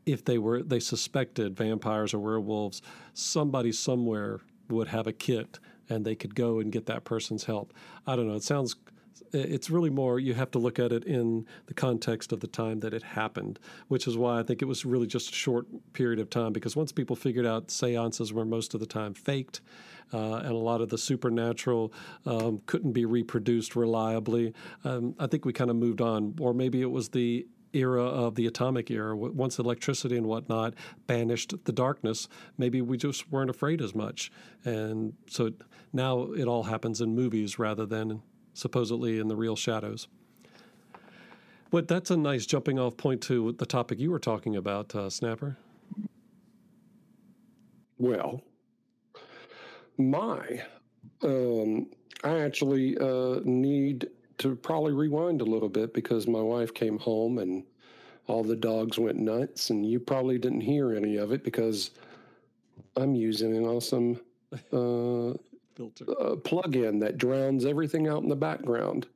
[0.06, 2.82] if they were they suspected vampires or werewolves,
[3.14, 5.60] somebody somewhere would have a kit
[5.90, 7.74] and they could go and get that person's help.
[8.08, 8.36] I don't know.
[8.36, 8.76] It sounds.
[9.32, 10.20] It's really more.
[10.20, 13.60] You have to look at it in the context of the time that it happened,
[13.88, 16.54] which is why I think it was really just a short period of time.
[16.54, 19.62] Because once people figured out seances were most of the time faked,
[20.14, 21.92] uh, and a lot of the supernatural
[22.26, 26.36] um, couldn't be reproduced reliably, um, I think we kind of moved on.
[26.40, 30.76] Or maybe it was the era of the atomic era, once electricity and whatnot
[31.08, 34.32] banished the darkness, maybe we just weren't afraid as much.
[34.64, 35.52] And so
[35.92, 38.22] now it all happens in movies rather than
[38.54, 40.08] supposedly in the real shadows.
[41.72, 45.10] But that's a nice jumping off point to the topic you were talking about, uh,
[45.10, 45.58] Snapper.
[47.98, 48.44] Well,
[49.98, 50.64] my,
[51.24, 51.88] um,
[52.24, 54.08] I actually uh, need
[54.40, 57.64] to probably rewind a little bit because my wife came home and
[58.28, 61.92] all the dogs went nuts, and you probably didn't hear any of it because
[62.96, 64.22] I'm using an awesome
[64.72, 65.38] uh,
[65.76, 66.06] Filter.
[66.20, 69.08] uh, plug-in that drowns everything out in the background.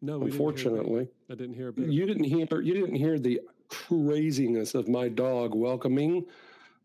[0.00, 0.32] No, we didn't.
[0.34, 1.88] Unfortunately, I didn't hear a bit.
[1.88, 6.24] you didn't hear you didn't hear the craziness of my dog welcoming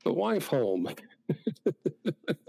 [0.04, 0.88] the wife home.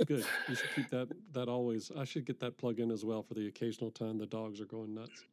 [0.06, 0.24] Good.
[0.48, 1.08] You should keep that.
[1.32, 1.90] That always.
[1.96, 4.66] I should get that plug in as well for the occasional time the dogs are
[4.66, 5.24] going nuts.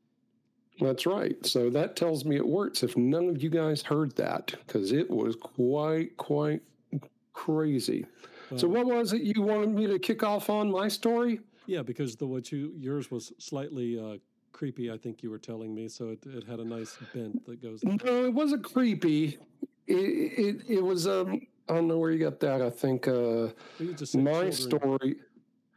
[0.79, 1.43] That's right.
[1.45, 2.83] So that tells me it works.
[2.83, 6.61] If none of you guys heard that, because it was quite, quite
[7.33, 8.05] crazy.
[8.55, 11.39] So, what was it you wanted me to kick off on my story?
[11.65, 14.17] Yeah, because the what you yours was slightly uh,
[14.53, 14.91] creepy.
[14.91, 17.83] I think you were telling me, so it, it had a nice bent that goes.
[17.83, 19.37] No, it wasn't creepy.
[19.85, 22.61] It, it, it was, um, I don't know where you got that.
[22.61, 24.51] I think uh, my children.
[24.51, 25.15] story.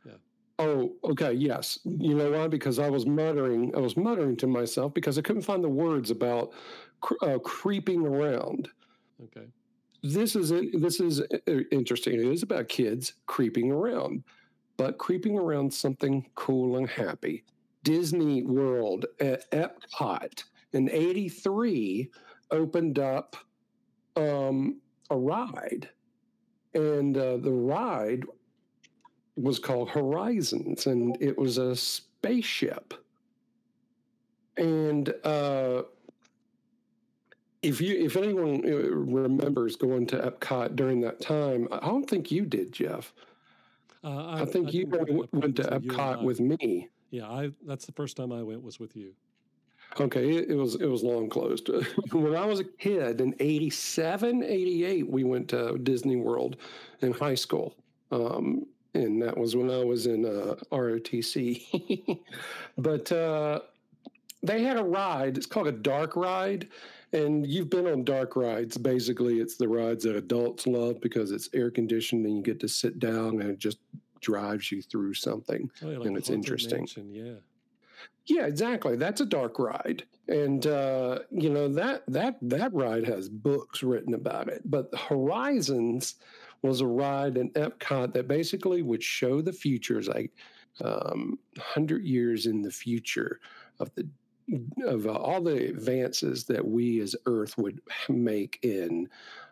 [0.04, 0.12] Yeah.
[0.58, 1.32] Oh, okay.
[1.32, 1.78] Yes.
[1.84, 2.48] You know why?
[2.48, 3.72] Because I was muttering.
[3.76, 6.52] I was muttering to myself because I couldn't find the words about
[7.00, 8.68] cr- uh, creeping around.
[9.24, 9.46] Okay.
[10.02, 10.50] This is.
[10.72, 12.14] This is uh, interesting.
[12.14, 14.24] It is about kids creeping around,
[14.76, 17.44] but creeping around something cool and happy.
[17.82, 22.10] Disney World at Epcot in '83
[22.50, 23.36] opened up
[24.16, 25.88] um, a ride,
[26.74, 28.24] and uh, the ride
[29.36, 32.94] was called Horizons, and it was a spaceship.
[34.56, 35.82] And uh,
[37.62, 42.30] if you, if anyone uh, remembers going to Epcot during that time, I don't think
[42.30, 43.12] you did, Jeff.
[44.02, 46.88] Uh, I, think you didn't went, went to Epcot I- with me.
[47.10, 47.50] Yeah, I.
[47.66, 49.12] That's the first time I went was with you.
[49.98, 51.68] Okay, it, it was it was long closed.
[52.12, 56.56] when I was a kid in 87, 88, we went to Disney World
[57.00, 57.74] in high school.
[58.12, 62.20] Um, and that was when I was in uh, ROTC.
[62.78, 63.60] but uh,
[64.42, 65.36] they had a ride.
[65.36, 66.68] It's called a dark ride.
[67.12, 68.78] And you've been on dark rides.
[68.78, 72.68] Basically, it's the rides that adults love because it's air conditioned and you get to
[72.68, 73.78] sit down and it just
[74.20, 75.70] drives you through something.
[75.82, 76.78] Oh, yeah, like And it's interesting.
[76.78, 77.34] Mansion, yeah.
[78.26, 78.96] Yeah, exactly.
[78.96, 84.14] That's a dark ride, and uh, you know that that that ride has books written
[84.14, 84.62] about it.
[84.64, 86.14] But Horizons
[86.62, 90.32] was a ride in Epcot that basically would show the futures, like
[90.82, 93.40] um, hundred years in the future
[93.80, 94.06] of the
[94.84, 99.08] of uh, all the advances that we as Earth would make in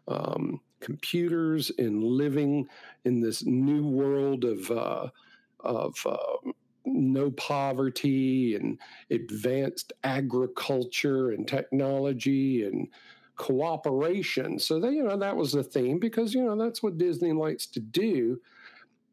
[0.09, 2.67] um, computers and living
[3.05, 5.09] in this new world of uh,
[5.61, 6.51] of uh,
[6.85, 8.79] no poverty and
[9.11, 12.89] advanced agriculture and technology and
[13.37, 14.59] cooperation.
[14.59, 17.67] So they, you know, that was the theme because you know that's what Disney likes
[17.69, 18.41] to do.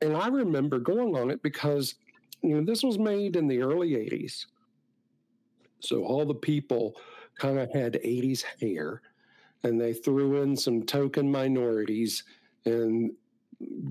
[0.01, 1.95] And I remember going on it because
[2.41, 4.47] you know this was made in the early '80s,
[5.85, 6.95] So all the people
[7.37, 9.01] kind of had 80s hair
[9.63, 12.23] and they threw in some token minorities
[12.65, 13.11] and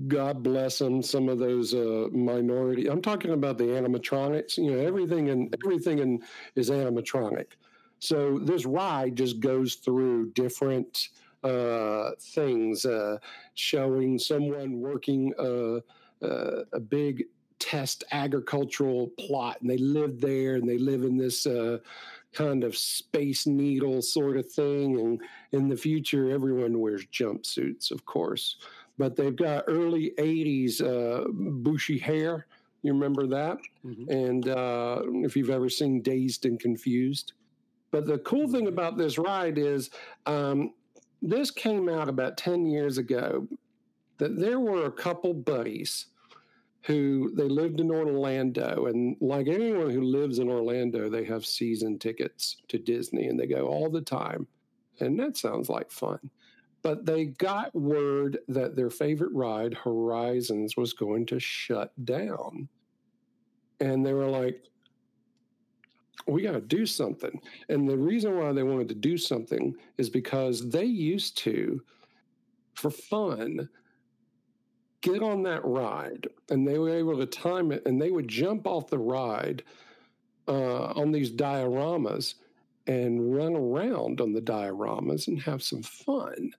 [0.07, 1.01] God bless them.
[1.01, 2.87] Some of those uh, minority.
[2.87, 4.57] I'm talking about the animatronics.
[4.57, 6.21] You know, everything and everything in,
[6.55, 7.47] is animatronic.
[7.99, 11.09] So this ride just goes through different
[11.43, 13.17] uh, things, uh,
[13.55, 15.79] showing someone working uh,
[16.25, 17.25] uh, a big
[17.59, 21.79] test agricultural plot, and they live there, and they live in this uh,
[22.33, 24.99] kind of space needle sort of thing.
[24.99, 28.57] And in the future, everyone wears jumpsuits, of course.
[28.97, 32.45] But they've got early 80s uh, bushy hair.
[32.81, 33.57] You remember that?
[33.85, 34.11] Mm-hmm.
[34.11, 37.33] And uh, if you've ever seen Dazed and Confused.
[37.91, 39.89] But the cool thing about this ride is
[40.25, 40.73] um,
[41.21, 43.47] this came out about 10 years ago
[44.17, 46.07] that there were a couple buddies
[46.85, 48.85] who they lived in Orlando.
[48.85, 53.47] And like anyone who lives in Orlando, they have season tickets to Disney and they
[53.47, 54.47] go all the time.
[54.99, 56.19] And that sounds like fun.
[56.83, 62.69] But they got word that their favorite ride, Horizons, was going to shut down.
[63.79, 64.61] And they were like,
[66.27, 67.41] we got to do something.
[67.69, 71.81] And the reason why they wanted to do something is because they used to,
[72.75, 73.67] for fun,
[75.05, 78.65] get on that ride and they were able to time it and they would jump
[78.65, 79.63] off the ride
[80.47, 82.35] uh, on these dioramas
[82.87, 86.51] and run around on the dioramas and have some fun.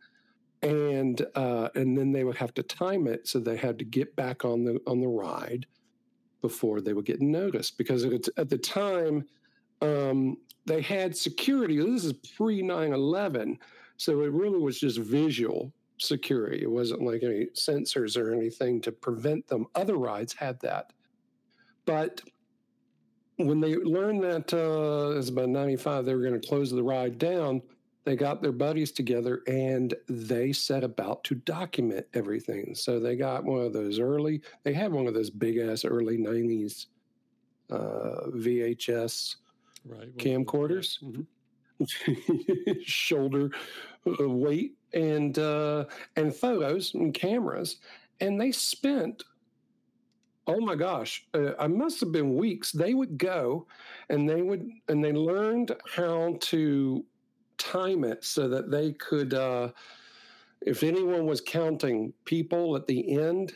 [0.63, 4.17] And uh, and then they would have to time it so they had to get
[4.17, 5.67] back on the on the ride
[6.41, 9.25] before they would get noticed because at, at the time
[9.83, 11.77] um, they had security.
[11.79, 13.59] This is pre 9-11
[13.97, 16.63] so it really was just visual security.
[16.63, 19.67] It wasn't like any sensors or anything to prevent them.
[19.75, 20.93] Other rides had that.
[21.85, 22.21] But
[23.37, 26.83] when they learned that uh, it was about 95, they were going to close the
[26.83, 27.63] ride down,
[28.05, 32.75] they got their buddies together and they set about to document everything.
[32.75, 36.17] So they got one of those early, they had one of those big ass early
[36.17, 36.87] 90s
[37.71, 39.37] uh, VHS
[39.85, 41.03] right, camcorders.
[41.03, 41.23] Mm-hmm.
[42.83, 43.51] shoulder
[44.07, 45.85] uh, weight and uh,
[46.17, 47.77] and photos and cameras,
[48.21, 49.25] and they spent
[50.49, 52.73] oh my gosh uh, i must have been weeks.
[52.73, 53.67] They would go
[54.11, 57.05] and they would and they learned how to
[57.59, 59.71] time it so that they could uh,
[60.61, 63.55] if anyone was counting people at the end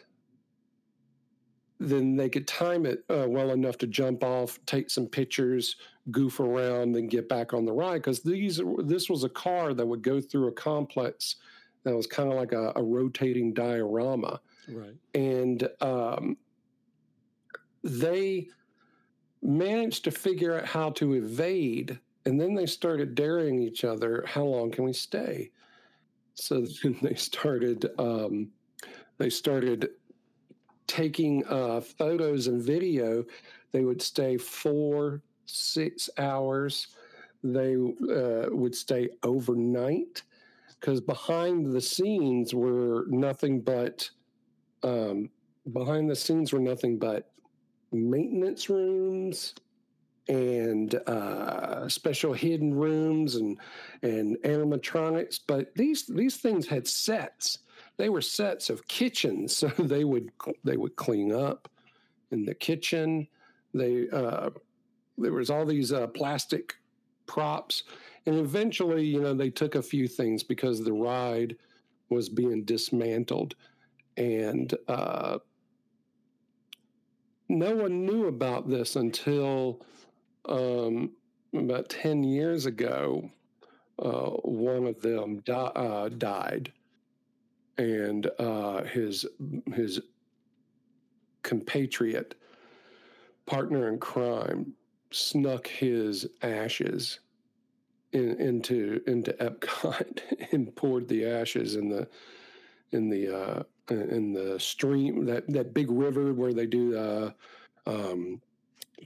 [1.80, 5.76] then they could time it uh, well enough to jump off take some pictures
[6.10, 8.02] goof around and get back on the ride.
[8.02, 11.36] Because these this was a car that would go through a complex
[11.84, 14.38] that was kind of like a, a, rotating diorama.
[14.68, 14.94] Right.
[15.14, 16.36] And um,
[17.82, 18.48] they
[19.40, 24.44] managed to figure out how to evade and then they started daring each other how
[24.44, 25.50] long can we stay?
[26.34, 28.50] So then they started um,
[29.18, 29.90] they started
[30.90, 33.24] taking uh, photos and video
[33.72, 36.88] they would stay four six hours.
[37.42, 40.22] They uh, would stay overnight
[40.78, 44.08] because behind the scenes were nothing but
[44.82, 45.30] um,
[45.72, 47.32] behind the scenes were nothing but
[47.92, 49.54] maintenance rooms
[50.28, 53.58] and uh, special hidden rooms and
[54.02, 55.40] and animatronics.
[55.46, 57.58] But these these things had sets.
[58.00, 60.30] They were sets of kitchens, so they would
[60.64, 61.68] they would clean up
[62.30, 63.28] in the kitchen.
[63.74, 64.50] They uh,
[65.18, 66.76] there was all these uh, plastic
[67.26, 67.84] props,
[68.24, 71.56] and eventually, you know, they took a few things because the ride
[72.08, 73.54] was being dismantled,
[74.16, 75.38] and uh,
[77.50, 79.84] no one knew about this until
[80.48, 81.10] um,
[81.54, 83.30] about ten years ago.
[83.98, 86.72] Uh, one of them di- uh, died,
[87.80, 89.24] and uh, his
[89.74, 90.00] his
[91.42, 92.34] compatriot
[93.46, 94.74] partner in crime
[95.10, 97.20] snuck his ashes
[98.12, 100.20] in, into into Epcot
[100.52, 102.06] and poured the ashes in the
[102.92, 107.30] in the uh, in the stream that that big river where they do uh,
[107.86, 108.42] um,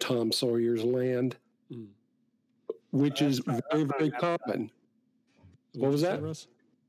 [0.00, 1.36] Tom Sawyer's Island,
[1.72, 1.86] mm.
[2.90, 4.72] which is very very common.
[5.74, 6.20] What was that?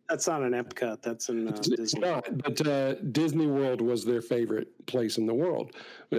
[0.10, 1.02] That's not an Epcot.
[1.02, 1.78] That's in uh, Disney.
[1.80, 5.72] It's not, but uh, Disney World was their favorite place in the world,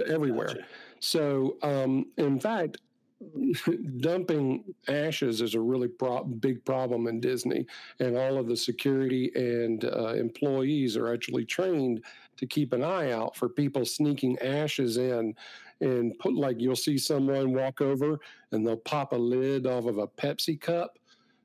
[0.07, 0.47] everywhere.
[0.47, 0.65] Gotcha.
[0.99, 2.77] So, um, in fact,
[3.99, 7.65] dumping ashes is a really pro- big problem in Disney,
[7.99, 12.03] and all of the security and uh, employees are actually trained
[12.37, 15.33] to keep an eye out for people sneaking ashes in
[15.81, 18.19] and put like you'll see someone walk over
[18.51, 20.97] and they'll pop a lid off of a Pepsi cup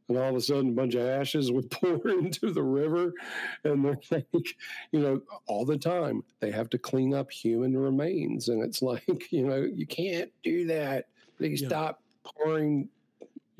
[0.09, 3.13] and all of a sudden a bunch of ashes would pour into the river.
[3.65, 4.27] And they're like
[4.93, 8.49] you know all the time they have to clean up human remains.
[8.49, 11.07] And it's like you know you can't do that.
[11.39, 11.69] Please Yeah.
[11.69, 12.89] stop pouring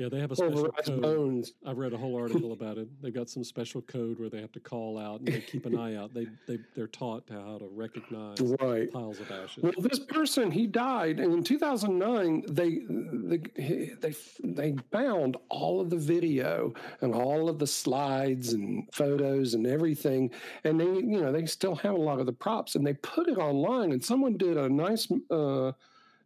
[0.03, 1.01] Yeah, they have a special code.
[1.01, 2.89] bones I've read a whole article about it.
[3.01, 5.79] They've got some special code where they have to call out and they keep an
[5.79, 6.13] eye out.
[6.13, 9.63] They they they're taught how to recognize right piles of ashes.
[9.63, 15.89] Well, this person he died, and in 2009 they they they they found all of
[15.89, 20.33] the video and all of the slides and photos and everything,
[20.65, 23.29] and they you know they still have a lot of the props, and they put
[23.29, 25.71] it online, and someone did a nice uh,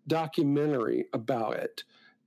[0.08, 1.84] documentary about it.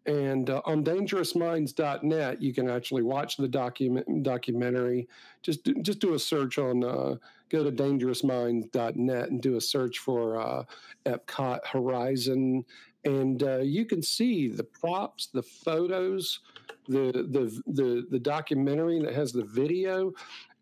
[0.10, 5.08] And uh, on dangerousminds.net, you can actually watch the document documentary.
[5.44, 7.16] Just do, just do a search on uh,
[7.50, 10.64] go to dangerousminds.net and do a search for uh,
[11.06, 12.66] Epcot Horizon,
[13.06, 16.40] and uh, you can see the props, the photos,
[16.88, 20.12] the the the the documentary that has the video,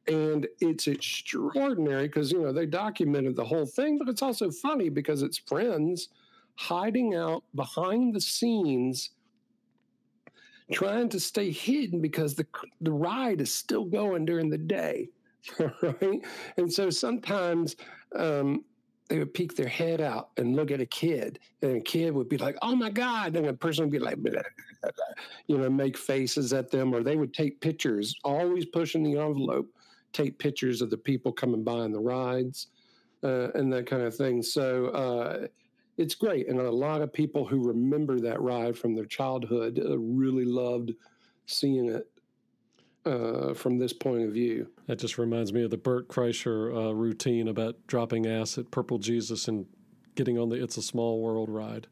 [0.09, 4.89] and it's extraordinary because you know they documented the whole thing, but it's also funny
[4.89, 6.09] because it's friends
[6.55, 9.11] hiding out behind the scenes.
[10.71, 12.45] Trying to stay hidden because the
[12.81, 15.09] the ride is still going during the day,
[15.81, 16.25] right?
[16.57, 17.77] And so sometimes
[18.15, 18.65] um,
[19.07, 22.27] they would peek their head out and look at a kid, and a kid would
[22.27, 24.41] be like, "Oh my god!" and a person would be like, "Blah, blah,
[24.81, 29.03] blah, blah," you know, make faces at them, or they would take pictures, always pushing
[29.03, 29.69] the envelope,
[30.11, 32.67] take pictures of the people coming by on the rides,
[33.23, 34.41] uh, and that kind of thing.
[34.41, 34.87] So.
[34.87, 35.47] Uh,
[35.97, 39.97] it's great, and a lot of people who remember that ride from their childhood uh,
[39.97, 40.91] really loved
[41.47, 42.07] seeing it
[43.05, 44.67] uh, from this point of view.
[44.87, 49.47] That just reminds me of the Bert Kreischer uh, routine about dropping acid, Purple Jesus,
[49.47, 49.65] and
[50.15, 51.87] getting on the It's a Small World ride.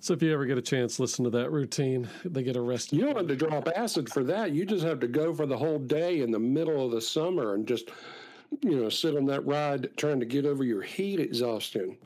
[0.00, 2.08] So if you ever get a chance, listen to that routine.
[2.24, 2.96] They get arrested.
[2.96, 4.52] You don't have to drop acid for that.
[4.52, 7.54] You just have to go for the whole day in the middle of the summer
[7.54, 7.90] and just,
[8.60, 11.96] you know, sit on that ride trying to get over your heat exhaustion.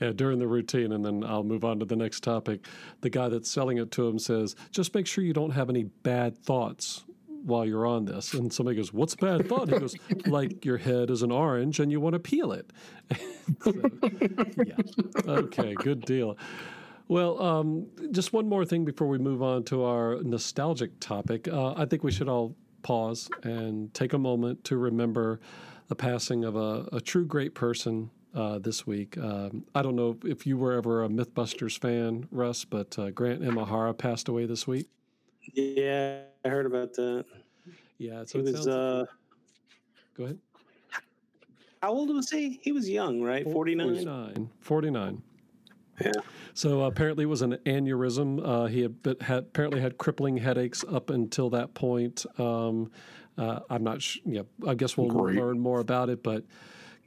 [0.00, 2.66] Yeah, during the routine, and then I'll move on to the next topic.
[3.02, 5.84] The guy that's selling it to him says, "Just make sure you don't have any
[5.84, 7.04] bad thoughts
[7.44, 9.94] while you're on this." And somebody goes, "What's a bad thought?" He goes,
[10.26, 12.72] "Like your head is an orange and you want to peel it."
[13.64, 13.72] So,
[14.64, 14.76] yeah.
[15.26, 15.74] Okay.
[15.74, 16.38] Good deal.
[17.08, 21.48] Well, um, just one more thing before we move on to our nostalgic topic.
[21.48, 25.40] Uh, I think we should all pause and take a moment to remember
[25.88, 29.16] the passing of a, a true great person uh, this week.
[29.18, 33.42] Um, I don't know if you were ever a Mythbusters fan, Russ, but uh, Grant
[33.42, 34.88] Imahara passed away this week.
[35.54, 37.24] Yeah, I heard about that.
[37.98, 39.04] Yeah, so He it was uh
[40.16, 40.38] go ahead.
[41.82, 42.60] how old was he?
[42.62, 43.44] He was young, right?
[43.44, 43.86] 49.
[44.04, 44.50] 49.
[44.60, 45.22] 49.
[46.00, 46.12] Yeah.
[46.54, 48.40] So uh, apparently it was an aneurysm.
[48.42, 52.24] Uh, he had, been, had apparently had crippling headaches up until that point.
[52.38, 52.90] Um,
[53.36, 54.00] uh, I'm not.
[54.02, 55.36] Sh- yeah, I guess we'll Great.
[55.36, 56.44] learn more about it, but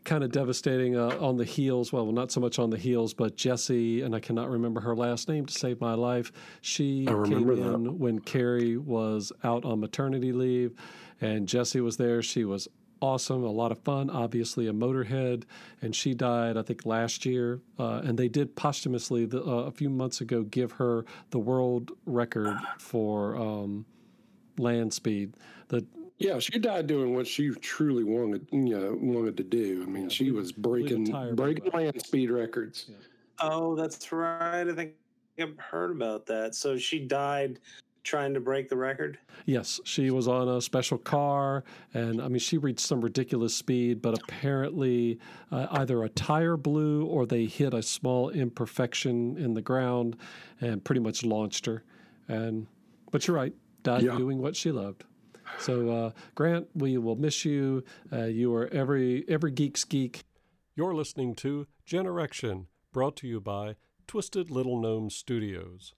[0.04, 1.92] kind of devastating uh, on the heels.
[1.92, 5.30] Well, not so much on the heels, but Jesse, and I cannot remember her last
[5.30, 6.32] name to save my life.
[6.62, 7.54] She came that.
[7.54, 10.74] in when Carrie was out on maternity leave,
[11.22, 12.22] and Jesse was there.
[12.22, 12.68] She was
[13.02, 14.10] awesome, a lot of fun.
[14.10, 15.44] Obviously, a motorhead,
[15.82, 17.62] and she died, I think, last year.
[17.78, 21.92] Uh, and they did posthumously the, uh, a few months ago give her the world
[22.06, 23.86] record for um,
[24.58, 25.36] land speed.
[25.68, 25.86] The
[26.24, 29.84] Yeah, she died doing what she truly wanted, you know, wanted to do.
[29.86, 31.06] I mean, she was breaking
[31.36, 32.90] breaking blew land speed records.
[33.40, 34.66] Oh, that's right.
[34.66, 34.94] I think
[35.38, 36.56] I've heard about that.
[36.56, 37.60] So she died
[38.04, 39.18] trying to break the record.
[39.46, 44.02] Yes, she was on a special car, and I mean, she reached some ridiculous speed,
[44.02, 45.20] but apparently,
[45.52, 50.16] uh, either a tire blew or they hit a small imperfection in the ground
[50.62, 51.84] and pretty much launched her.
[52.30, 52.68] And
[53.12, 54.18] but you're right, died Yeah.
[54.18, 55.04] doing what she loved.
[55.60, 57.84] So, uh, Grant, we will miss you.
[58.12, 60.24] Uh, you are every every geek's geek.
[60.76, 63.76] You're listening to Generection, brought to you by
[64.08, 65.94] Twisted Little Gnome Studios.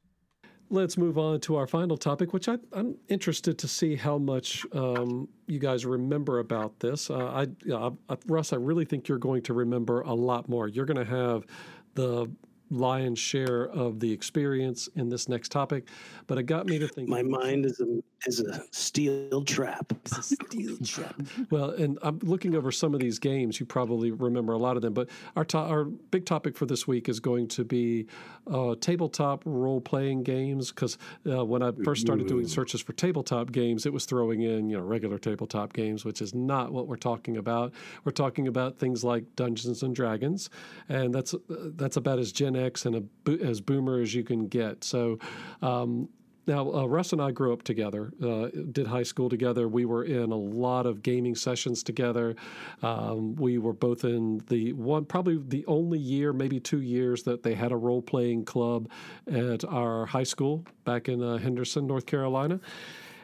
[0.70, 4.66] Let's move on to our final topic, which I, I'm interested to see how much
[4.74, 7.10] um, you guys remember about this.
[7.10, 10.68] Uh, I, I, Russ, I really think you're going to remember a lot more.
[10.68, 11.46] You're going to have
[11.94, 12.32] the
[12.70, 15.88] lion's share of the experience in this next topic,
[16.28, 17.08] but it got me to think.
[17.10, 19.94] My mind is a is a steel trap.
[20.22, 21.22] steel trap.
[21.52, 23.60] Well, and I'm looking over some of these games.
[23.60, 26.88] You probably remember a lot of them, but our to- our big topic for this
[26.88, 28.08] week is going to be
[28.48, 30.72] uh, tabletop role playing games.
[30.72, 30.98] Because
[31.30, 34.78] uh, when I first started doing searches for tabletop games, it was throwing in you
[34.78, 37.74] know regular tabletop games, which is not what we're talking about.
[38.04, 40.50] We're talking about things like Dungeons and Dragons,
[40.90, 41.38] and that's uh,
[41.76, 44.84] that's about as Gen Gen X and a, as boomer as you can get.
[44.84, 45.20] So.
[45.62, 46.10] Um,
[46.48, 49.68] now, uh, Russ and I grew up together, uh, did high school together.
[49.68, 52.36] We were in a lot of gaming sessions together.
[52.84, 57.42] Um, we were both in the one, probably the only year, maybe two years, that
[57.42, 58.92] they had a role playing club
[59.26, 62.60] at our high school back in uh, Henderson, North Carolina.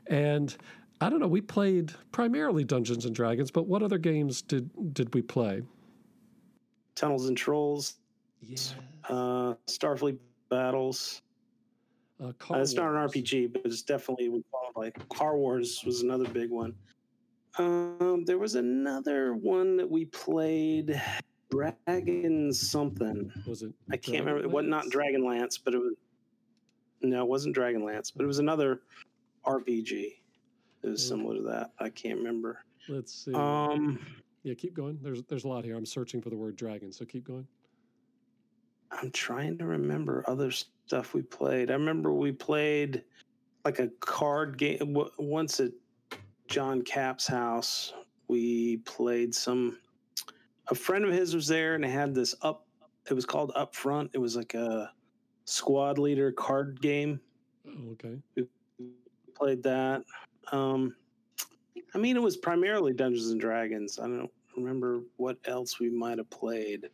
[0.07, 0.57] And
[0.99, 5.13] I don't know, we played primarily Dungeons and Dragons, but what other games did, did
[5.13, 5.61] we play?
[6.95, 7.97] Tunnels and Trolls,
[8.41, 8.57] Yeah.
[9.09, 10.17] uh, Starfleet
[10.49, 11.21] Battles.
[12.19, 14.89] Uh, Uh, it's not an RPG, but it's definitely would qualify.
[15.09, 16.75] Car Wars was another big one.
[17.57, 21.01] Um, there was another one that we played,
[21.49, 23.31] Dragon something.
[23.47, 23.73] Was it?
[23.91, 24.41] I can't remember.
[24.43, 25.93] It was not Dragonlance, but it was.
[27.01, 28.81] No, it wasn't Dragonlance, but it was another
[29.45, 30.21] RPG.
[30.83, 31.09] It was Yeah.
[31.09, 31.71] similar to that.
[31.79, 32.63] I can't remember.
[32.87, 33.33] Let's see.
[33.33, 33.99] Um,
[34.43, 34.99] yeah, keep going.
[35.01, 35.75] There's there's a lot here.
[35.75, 37.47] I'm searching for the word dragon, so keep going.
[38.91, 41.71] I'm trying to remember other stuff we played.
[41.71, 43.03] I remember we played
[43.63, 45.71] like a card game once at
[46.47, 47.93] John Cap's house.
[48.27, 49.79] We played some.
[50.67, 52.65] A friend of his was there, and it had this up.
[53.09, 54.11] It was called Up Front.
[54.13, 54.91] It was like a
[55.45, 57.19] squad leader card game.
[57.67, 58.17] Oh, okay.
[59.35, 60.03] Played that.
[60.51, 60.95] Um,
[61.93, 63.99] I mean, it was primarily Dungeons and Dragons.
[63.99, 66.89] I don't remember what else we might have played.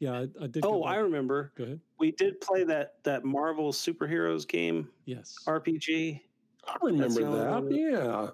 [0.00, 0.64] Yeah, I, I did.
[0.64, 1.52] Oh, I remember.
[1.56, 1.80] Go ahead.
[1.98, 5.34] We did play that that Marvel superheroes game Yes.
[5.46, 6.20] RPG.
[6.66, 7.90] I remember the only that.
[7.92, 8.30] Yeah.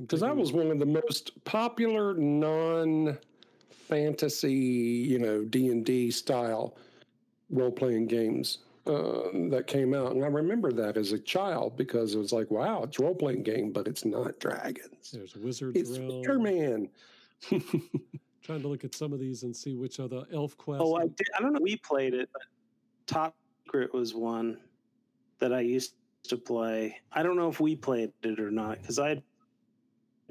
[0.00, 3.16] Because that taking- was one of the most popular non
[3.70, 6.76] fantasy, you know, D and D style
[7.50, 12.14] role playing games uh, that came out, and I remember that as a child because
[12.14, 15.10] it was like, wow, it's a role playing game, but it's not dragons.
[15.12, 16.22] There's Wizard's It's Realm.
[16.24, 16.88] Spider-Man.
[18.44, 20.82] Trying to look at some of these and see which the Elf Quest.
[20.84, 21.60] Oh, I did, I don't know.
[21.62, 22.42] We played it, but
[23.06, 23.34] Top
[23.64, 24.60] Secret was one
[25.38, 27.00] that I used to play.
[27.10, 29.22] I don't know if we played it or not because I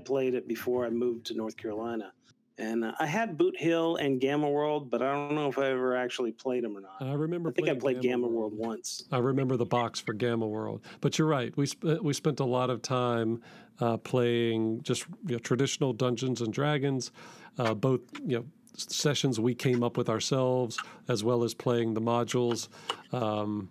[0.05, 2.13] played it before I moved to North Carolina,
[2.57, 5.67] and uh, I had Boot Hill and Gamma World, but I don't know if I
[5.67, 6.95] ever actually played them or not.
[7.01, 7.49] I remember.
[7.49, 9.05] I think I played Gamma World once.
[9.11, 10.81] I remember the box for Gamma World.
[11.01, 11.55] But you're right.
[11.57, 13.41] We sp- we spent a lot of time
[13.79, 17.11] uh, playing just you know, traditional Dungeons and Dragons,
[17.57, 18.45] uh, both you know
[18.75, 20.77] sessions we came up with ourselves,
[21.07, 22.67] as well as playing the modules.
[23.11, 23.69] Um,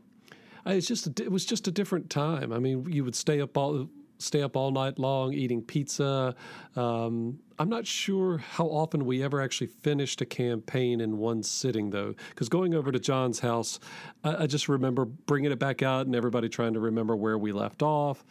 [0.66, 2.52] it's just a, it was just a different time.
[2.52, 3.88] I mean, you would stay up all
[4.22, 6.34] stay up all night long eating pizza.
[6.76, 11.90] Um, I'm not sure how often we ever actually finished a campaign in one sitting,
[11.90, 13.78] though, because going over to John's house,
[14.24, 17.52] I, I just remember bringing it back out and everybody trying to remember where we
[17.52, 18.24] left off.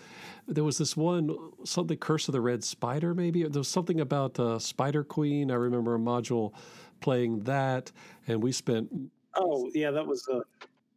[0.48, 3.44] There was this one, something Curse of the Red Spider, maybe.
[3.44, 5.52] There was something about uh, Spider Queen.
[5.52, 6.54] I remember a module
[7.00, 7.92] playing that,
[8.28, 8.90] and we spent
[9.36, 10.44] Oh yeah, that was the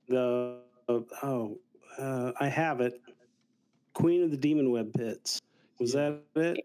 [0.09, 1.59] the uh, oh
[1.99, 3.01] uh, I have it.
[3.95, 5.40] Queen of the Demon Web Pits.
[5.80, 6.59] Was that it?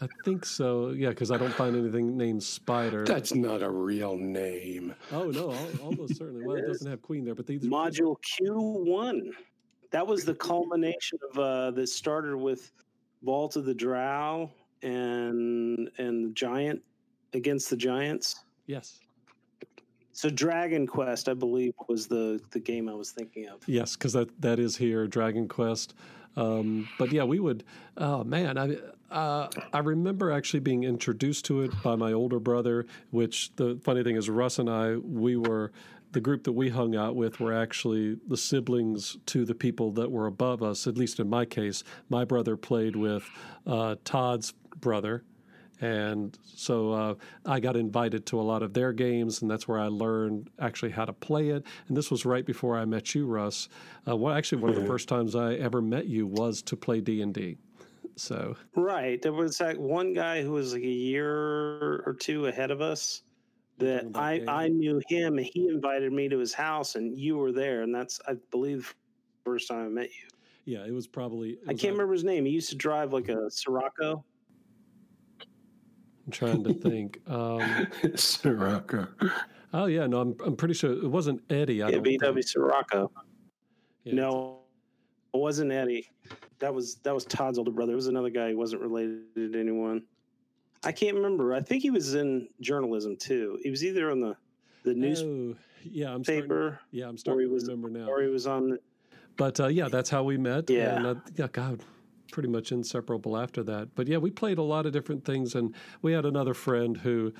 [0.00, 0.90] I think so.
[0.90, 3.04] Yeah, because I don't find anything named Spider.
[3.04, 4.94] That's not a real name.
[5.12, 6.44] oh no, almost certainly.
[6.46, 6.78] Well, it It is.
[6.78, 9.30] doesn't have Queen there, but these Module Q one.
[9.92, 12.72] That was the culmination of uh, that started with
[13.22, 14.50] Vault of the Drow
[14.82, 16.82] and and the Giant
[17.32, 18.44] against the Giants.
[18.66, 18.98] Yes,
[20.16, 23.60] So Dragon Quest, I believe, was the the game I was thinking of.
[23.68, 25.92] yes, because that that is here, Dragon Quest.
[26.36, 27.64] Um, but yeah, we would.
[27.98, 28.78] Oh man, I
[29.10, 32.86] uh, I remember actually being introduced to it by my older brother.
[33.10, 35.70] Which the funny thing is, Russ and I, we were
[36.12, 40.10] the group that we hung out with were actually the siblings to the people that
[40.10, 40.86] were above us.
[40.86, 43.28] At least in my case, my brother played with
[43.66, 45.24] uh, Todd's brother.
[45.80, 47.14] And so uh,
[47.44, 50.92] I got invited to a lot of their games, and that's where I learned actually
[50.92, 51.64] how to play it.
[51.88, 53.68] And this was right before I met you, Russ.
[54.08, 57.00] Uh, well, actually, one of the first times I ever met you was to play
[57.00, 57.58] D and D.
[58.18, 59.20] So Right.
[59.20, 63.22] There was that one guy who was like a year or two ahead of us
[63.76, 64.48] that I, Dave?
[64.48, 67.94] I knew him and he invited me to his house and you were there and
[67.94, 68.94] that's I believe
[69.44, 70.28] the first time I met you.
[70.64, 71.50] yeah, it was probably.
[71.50, 72.46] it I can't a- remember his name.
[72.46, 74.24] He used to drive like a Scirocco.
[76.26, 77.20] I'm trying to think.
[77.28, 79.06] Um, Scirocco.
[79.72, 81.82] oh yeah, no, I'm I'm pretty sure it wasn't Eddie.
[81.82, 82.04] I Yeah, don't.
[82.06, 83.10] VW Scirocco.
[84.04, 84.60] Yeah, No,
[85.34, 86.08] it wasn't Eddie.
[86.58, 87.92] That was that was Todd's older brother.
[87.92, 90.02] It was another guy who wasn't related to anyone.
[90.84, 91.54] I can't remember.
[91.54, 93.58] I think he was in journalism too.
[93.62, 94.36] He was either on the
[94.84, 96.42] the Oh, yeah, I'm starting.
[96.42, 98.06] newspaper Yeah, I'm starting he to was- remember now.
[98.08, 98.80] or he was on the
[99.36, 100.68] But uh, yeah, that's how we met.
[100.70, 100.96] Yeah.
[100.96, 101.82] And uh, yeah, God,
[102.36, 103.88] pretty much inseparable after that.
[103.94, 105.54] But yeah, we played a lot of different things.
[105.54, 107.32] And we had another friend who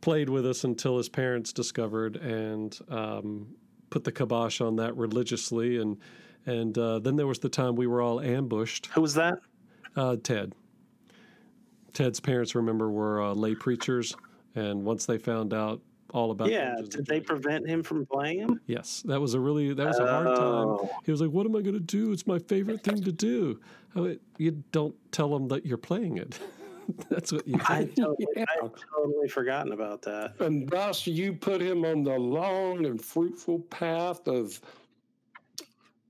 [0.00, 3.48] played with us until his parents discovered and um,
[3.90, 5.76] put the kibosh on that religiously.
[5.76, 5.98] And
[6.46, 8.86] and uh, then there was the time we were all ambushed.
[8.94, 9.40] Who was that?
[9.94, 10.54] Uh, Ted.
[11.92, 14.16] Ted's parents, remember, were uh, lay preachers,
[14.54, 15.82] and once they found out
[16.14, 18.60] all about yeah, did and they prevent him from playing him?
[18.66, 20.38] Yes, that was a really that was a hard time.
[20.38, 20.90] Oh.
[21.04, 22.12] He was like, "What am I going to do?
[22.12, 23.60] It's my favorite thing to do."
[23.94, 26.38] Oh, I went, you don't tell them that you're playing it.
[27.10, 27.58] That's what you.
[27.68, 27.94] I do.
[28.02, 28.44] totally, Yeah.
[28.62, 30.40] I totally forgotten about that.
[30.40, 34.60] And thus you put him on the long and fruitful path of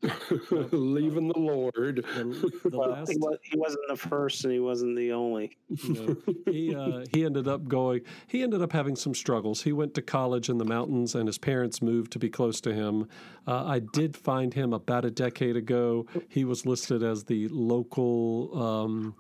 [0.73, 2.05] leaving the Lord.
[2.15, 5.57] The, the Well, last, he, was, he wasn't the first, and he wasn't the only.
[5.83, 6.17] you know,
[6.53, 8.03] he uh, he ended up going.
[8.27, 9.63] He ended up having some struggles.
[9.63, 12.73] He went to college in the mountains, and his parents moved to be close to
[12.73, 13.09] him.
[13.47, 16.07] Uh, I did find him about a decade ago.
[16.29, 18.51] He was listed as the local.
[18.63, 19.15] Um,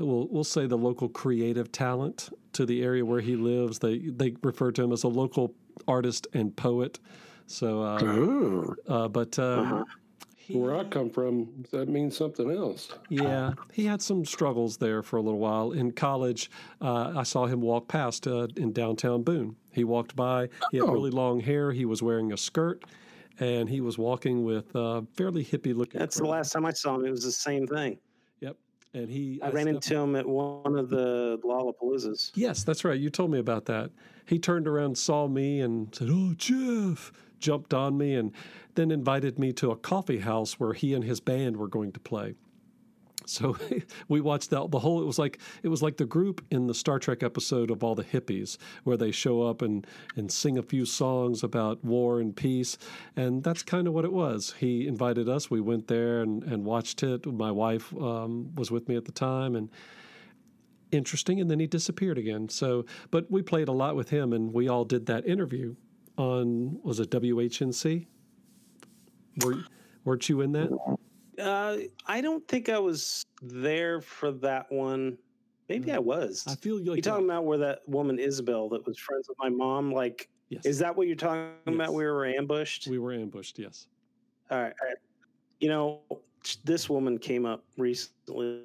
[0.00, 3.80] We'll, we'll say the local creative talent to the area where he lives.
[3.80, 5.56] They they refer to him as a local
[5.88, 7.00] artist and poet.
[7.48, 9.84] So, uh, Oh, uh, but um, Uh-huh.
[10.48, 12.88] He- where I come from, that means something else.
[13.10, 15.72] yeah, he had some struggles there for a little while.
[15.72, 19.56] In college, uh, I saw him walk past uh, in downtown Boone.
[19.72, 20.48] He walked by.
[20.72, 20.92] He had Oh.
[20.92, 21.70] really long hair.
[21.72, 22.84] He was wearing a skirt,
[23.38, 26.00] and he was walking with uh, fairly hippie looking.
[26.00, 27.04] That's the last time I saw him.
[27.04, 27.98] It was the same thing.
[28.94, 29.40] And he.
[29.42, 32.32] I ran stepped- into him at one of the Lollapaloozas.
[32.34, 32.98] Yes, that's right.
[32.98, 33.90] You told me about that.
[34.26, 38.32] He turned around, saw me, and said, "Oh, Jeff!" Jumped on me, and
[38.74, 42.00] then invited me to a coffee house where he and his band were going to
[42.00, 42.34] play.
[43.28, 43.56] So
[44.08, 45.02] we watched the, the whole.
[45.02, 47.94] It was like it was like the group in the Star Trek episode of all
[47.94, 52.34] the hippies, where they show up and and sing a few songs about war and
[52.34, 52.78] peace,
[53.16, 54.54] and that's kind of what it was.
[54.58, 55.50] He invited us.
[55.50, 57.26] We went there and and watched it.
[57.26, 59.70] My wife um, was with me at the time, and
[60.90, 64.54] interesting and then he disappeared again so but we played a lot with him and
[64.54, 65.74] we all did that interview
[66.16, 68.06] on was it WHNC
[69.44, 69.64] were
[70.04, 70.98] weren't you in that
[71.38, 75.18] Uh, I don't think I was there for that one.
[75.68, 76.44] Maybe I was.
[76.48, 79.48] I feel you like talking about where that woman Isabel that was friends with my
[79.50, 79.92] mom?
[79.92, 81.74] Like, yes is that what you're talking Yes.
[81.74, 81.94] about?
[81.94, 82.86] We were ambushed.
[82.86, 83.86] we were ambushed yes
[84.50, 84.96] All right, all right.
[85.60, 86.00] You know,
[86.64, 88.62] this woman came up recently.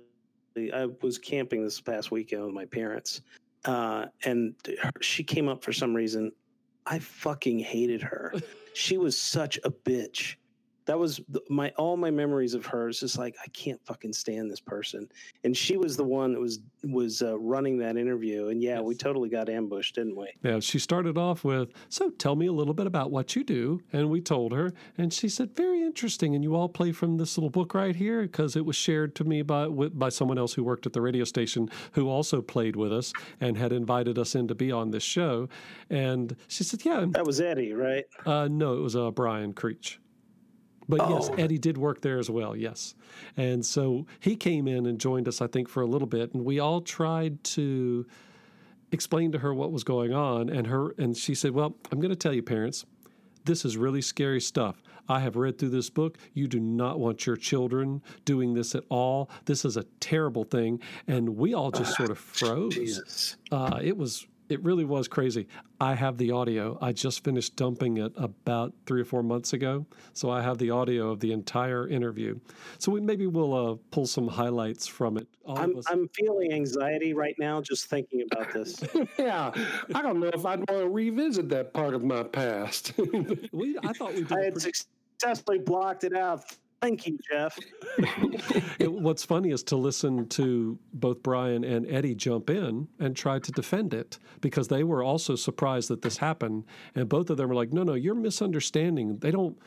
[0.73, 3.21] I was camping this past weekend with my parents,
[3.65, 4.55] uh, and
[5.01, 6.31] she came up for some reason.
[6.85, 8.33] I fucking hated her.
[8.73, 10.35] she was such a bitch.
[10.85, 14.13] That was the, my all my memories of her is just like I can't fucking
[14.13, 15.07] stand this person.
[15.43, 18.49] And she was the one that was was uh, running that interview.
[18.49, 20.27] And yeah, we totally got ambushed, didn't we?
[20.43, 23.81] Yeah, she started off with, So tell me a little bit about what you do.
[23.93, 26.35] And we told her, and she said, Very interesting.
[26.35, 29.23] And you all play from this little book right here because it was shared to
[29.23, 32.91] me by, by someone else who worked at the radio station who also played with
[32.91, 35.47] us and had invited us in to be on this show.
[35.89, 37.05] And she said, Yeah.
[37.09, 38.05] That was Eddie, right?
[38.25, 39.99] Uh, no, it was uh, Brian Creech.
[40.89, 41.35] But yes, Oh.
[41.35, 42.55] Eddie did work there as well.
[42.55, 42.95] Yes,
[43.37, 46.43] and so he came in and joined us, I think, for a little bit, and
[46.43, 48.05] we all tried to
[48.91, 52.09] explain to her what was going on, and her and she said, "Well, I'm going
[52.09, 52.85] to tell you, parents,
[53.45, 54.81] this is really scary stuff.
[55.09, 56.17] I have read through this book.
[56.33, 59.29] You do not want your children doing this at all.
[59.45, 63.37] This is a terrible thing." And we all just sort of froze.
[63.51, 65.47] Uh, it was it really was crazy.
[65.79, 66.77] I have the audio.
[66.81, 70.69] I just finished dumping it about three or four months ago, so I have the
[70.69, 72.39] audio of the entire interview.
[72.77, 75.27] So we maybe we'll uh, pull some highlights from it.
[75.45, 75.85] All I'm of us.
[75.89, 78.83] I'm feeling anxiety right now just thinking about this.
[79.17, 79.51] yeah,
[79.93, 82.93] I don't know if I'd want to revisit that part of my past.
[83.51, 84.31] we, I thought we did.
[84.31, 84.71] I a had pretty-
[85.19, 86.43] successfully blocked it out.
[86.83, 87.57] Thank you, Jeff.
[88.77, 93.39] it, what's funny is to listen to both Brian and Eddie jump in and try
[93.39, 97.47] to defend it because they were also surprised that this happened, and both of them
[97.47, 99.17] were like, "No, no, you're misunderstanding.
[99.19, 99.57] They don't."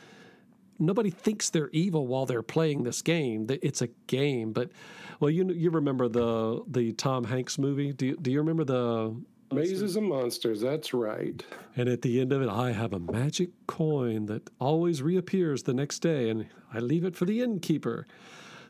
[0.79, 3.47] Nobody thinks they're evil while they're playing this game.
[3.49, 4.71] It's a game, but
[5.19, 7.95] well, you you remember the the Tom Hanks movie?
[7.95, 9.17] Do you, do you remember the
[9.53, 11.45] Mazes and monsters, that's right.
[11.77, 15.75] And at the end of it, I have a magic coin that always reappears the
[15.75, 18.07] next day, and I leave it for the innkeeper.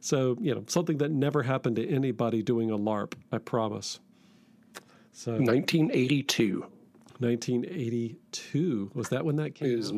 [0.01, 4.01] So, you know, something that never happened to anybody doing a LARP, I promise.
[5.13, 6.67] So, 1982
[7.21, 9.97] 1982, was that when that came is, out?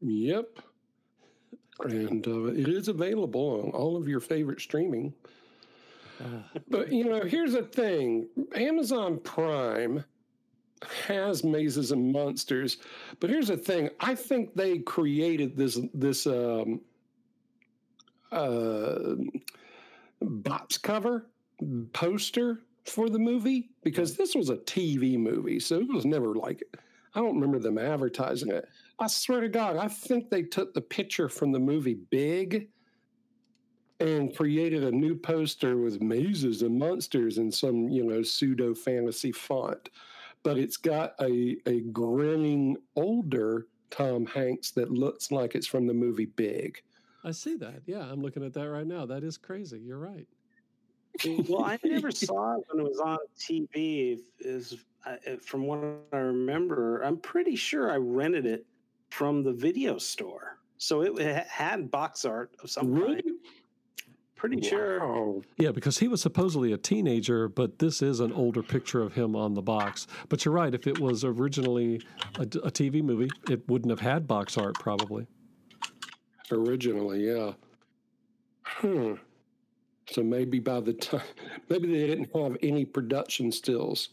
[0.00, 0.58] yep.
[1.80, 5.14] And uh, it is available on all of your favorite streaming.
[6.68, 10.04] But, you know, here's the thing Amazon Prime
[11.06, 12.76] has mazes and monsters
[13.18, 16.78] but here's the thing i think they created this this um
[18.32, 19.14] uh
[20.20, 21.26] box cover
[21.94, 26.62] poster for the movie because this was a TV movie, so it was never like
[27.14, 28.68] I don't remember them advertising it.
[28.98, 32.68] I swear to God, I think they took the picture from the movie Big
[34.00, 39.32] and created a new poster with mazes and monsters in some, you know, pseudo fantasy
[39.32, 39.90] font.
[40.42, 45.94] But it's got a, a grinning older Tom Hanks that looks like it's from the
[45.94, 46.82] movie Big.
[47.22, 47.82] I see that.
[47.86, 49.06] Yeah, I'm looking at that right now.
[49.06, 49.78] That is crazy.
[49.78, 50.26] You're right.
[51.48, 54.18] well, I never saw it when it was on TV.
[54.40, 54.76] Is
[55.06, 55.78] uh, from what
[56.12, 58.66] I remember, I'm pretty sure I rented it
[59.10, 63.22] from the video store, so it had box art of some really?
[63.22, 63.36] kind.
[64.44, 64.68] Pretty wow.
[64.68, 65.42] sure.
[65.56, 69.34] Yeah, because he was supposedly a teenager, but this is an older picture of him
[69.34, 70.06] on the box.
[70.28, 70.74] But you're right.
[70.74, 72.02] If it was originally
[72.38, 75.26] a, a TV movie, it wouldn't have had box art, probably.
[76.52, 77.52] Originally, yeah.
[78.64, 79.14] Hmm.
[80.10, 81.22] So maybe by the time,
[81.70, 84.10] maybe they didn't have any production stills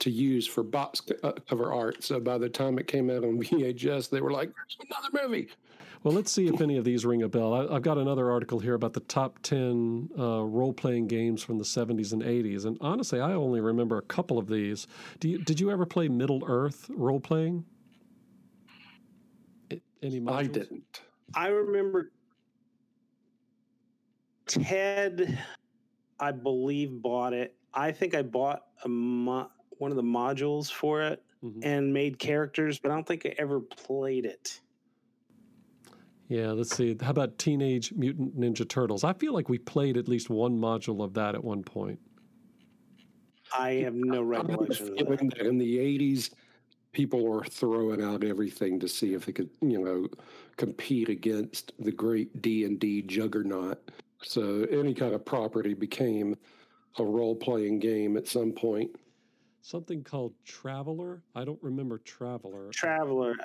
[0.00, 2.04] to use for box uh, cover art.
[2.04, 4.52] So by the time it came out on VHS, they were like,
[4.90, 5.48] another movie.
[6.04, 7.54] Well, let's see if any of these ring a bell.
[7.54, 11.56] I, have got another article here about the top 10 uh, role playing games from
[11.56, 12.66] the 70s and 80s.
[12.66, 14.86] And honestly, I only remember a couple of these.
[15.22, 17.64] You, did you ever play Middle Earth role playing?
[20.02, 20.34] Any modules?
[20.34, 21.00] I didn't.
[21.34, 22.12] I remember
[24.46, 25.38] Ted,
[26.20, 27.56] I believe, bought it.
[27.72, 29.48] I think I bought a mo-
[29.78, 31.60] one of the modules for it mm-hmm.
[31.62, 34.60] and made characters, but I don't think I ever played it.
[36.28, 36.96] Yeah, let's see.
[37.00, 39.04] How about Teenage Mutant Ninja Turtles?
[39.04, 42.00] I feel like we played at least one module of that at one point.
[43.56, 45.46] I have no recollection of that.
[45.46, 46.30] In the 80s,
[46.92, 50.08] people were throwing out everything to see if they could, you know,
[50.56, 53.90] compete against the great D&D juggernaut.
[54.22, 56.36] So any kind of property became
[56.98, 58.90] a role-playing game at some point.
[59.60, 61.22] Something called Traveller.
[61.34, 62.70] I don't remember Traveller.
[62.70, 63.36] Traveller.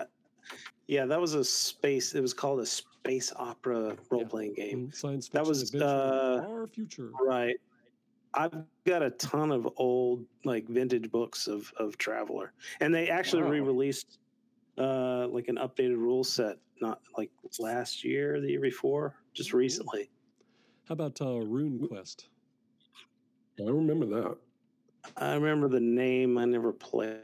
[0.87, 2.15] Yeah, that was a space.
[2.15, 4.65] It was called a space opera role playing yeah.
[4.65, 4.91] game.
[4.91, 5.43] Science fiction.
[5.43, 7.11] That was uh, our future.
[7.21, 7.55] Right.
[8.33, 8.53] I've
[8.85, 13.49] got a ton of old like vintage books of of Traveller, and they actually wow.
[13.49, 14.19] re-released
[14.77, 20.09] uh, like an updated rule set, not like last year, the year before, just recently.
[20.87, 22.29] How about uh, Rune Quest?
[23.59, 24.37] I remember that.
[25.17, 26.37] I remember the name.
[26.37, 27.19] I never played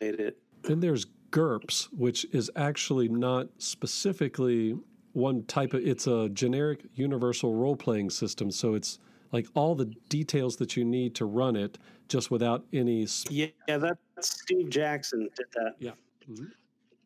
[0.00, 0.38] it.
[0.62, 1.06] Then there's
[1.36, 4.74] GURPS, which is actually not specifically
[5.12, 8.50] one type of, it's a generic universal role playing system.
[8.50, 9.00] So it's
[9.32, 11.76] like all the details that you need to run it
[12.08, 13.04] just without any.
[13.04, 15.74] Sp- yeah, yeah, that's Steve Jackson did that.
[15.78, 15.90] Yeah.
[16.30, 16.46] Mm-hmm.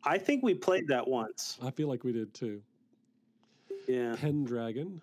[0.05, 1.59] I think we played that once.
[1.61, 2.63] I feel like we did too.
[3.89, 4.15] Yeah.
[4.17, 5.03] Pendragon.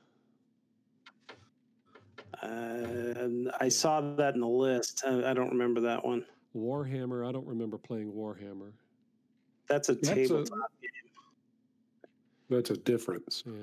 [2.42, 5.04] Uh, I saw that in the list.
[5.06, 6.24] I, I, don't remember that one.
[6.56, 7.28] Warhammer.
[7.28, 8.72] I don't remember playing Warhammer.
[9.68, 10.92] That's a that's tabletop a, game.
[12.50, 13.44] That's a difference.
[13.46, 13.54] Yeah.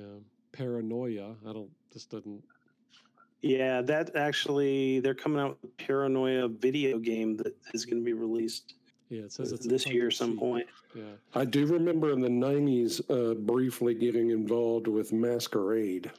[0.52, 1.34] Paranoia.
[1.48, 1.70] I don't.
[1.92, 2.42] This doesn't.
[3.42, 8.04] Yeah, that actually they're coming out with a Paranoia video game that is going to
[8.04, 8.74] be released.
[9.10, 10.66] Yeah, it says it's this year some point.
[10.94, 11.02] Yeah,
[11.34, 16.10] I do remember in the '90s uh, briefly getting involved with Masquerade.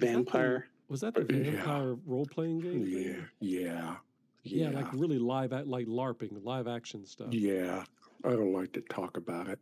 [0.00, 0.68] Vampire.
[0.88, 1.96] Was that the, was that the vampire yeah.
[2.06, 2.86] role playing game?
[2.86, 3.96] Yeah, yeah.
[4.44, 7.32] Yeah, yeah, like really live, like LARPing, live action stuff.
[7.32, 7.84] Yeah,
[8.24, 9.60] I don't like to talk about it.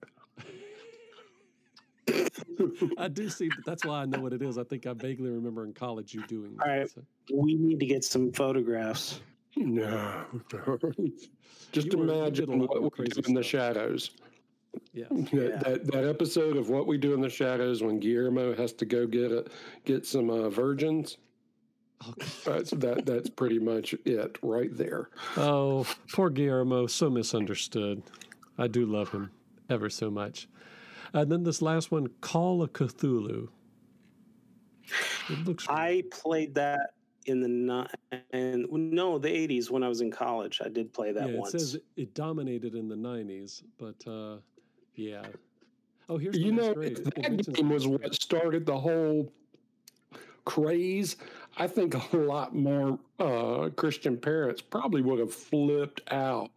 [2.98, 3.50] I do see.
[3.66, 4.58] That's why I know what it is.
[4.58, 6.56] I think I vaguely remember in college you doing.
[6.62, 7.02] All right, so.
[7.32, 9.20] we need to get some photographs.
[9.56, 10.24] No,
[11.72, 14.12] just you imagine what we do in the shadows.
[14.92, 15.06] Yeah.
[15.10, 18.84] That, that, that episode of what we do in the shadows when Guillermo has to
[18.84, 19.44] go get a
[19.84, 21.18] get some uh, virgins.
[22.06, 23.04] Oh, that's that.
[23.04, 25.10] That's pretty much it right there.
[25.36, 28.02] Oh, poor Guillermo, so misunderstood.
[28.56, 29.30] I do love him
[29.68, 30.48] ever so much.
[31.12, 33.48] And then this last one, Call of Cthulhu.
[35.28, 35.66] It looks.
[35.68, 36.94] I played that
[37.26, 37.86] in the
[38.32, 40.60] and no the 80s when I was in college.
[40.64, 41.54] I did play that yeah, once.
[41.54, 44.38] It says it dominated in the 90s, but uh,
[44.94, 45.22] yeah.
[46.08, 49.32] Oh, here's you know that game was what started the whole
[50.44, 51.16] craze.
[51.56, 56.50] I think a lot more uh, Christian parents probably would have flipped out.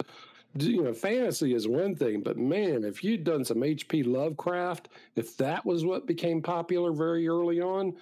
[0.55, 4.03] You know, fantasy is one thing, but man, if you'd done some H.P.
[4.03, 7.95] Lovecraft, if that was what became popular very early on,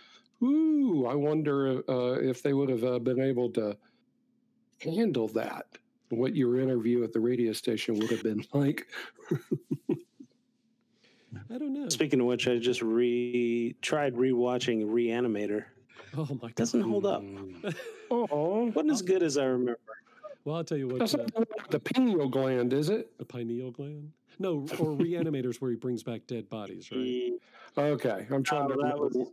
[0.43, 3.77] ooh, I wonder uh, if they would have uh, been able to
[4.79, 5.65] handle that.
[6.09, 8.87] What your interview at the radio station would have been like.
[11.53, 11.89] I don't know.
[11.89, 15.65] Speaking of which, I just re tried rewatching Reanimator.
[16.17, 16.55] Oh my god.
[16.55, 17.23] Doesn't hold up.
[18.09, 19.79] Oh, Wasn't as good as I remember.
[20.45, 20.99] Well, I'll tell you what.
[20.99, 23.17] that's Uh, not the one with the pineal gland, is it?
[23.17, 24.11] the pineal gland.
[24.39, 27.31] No, or reanimators where he brings back dead bodies, right?
[27.77, 28.73] Okay, I'm trying Oh, to.
[28.75, 29.19] that remember.
[29.19, 29.31] was-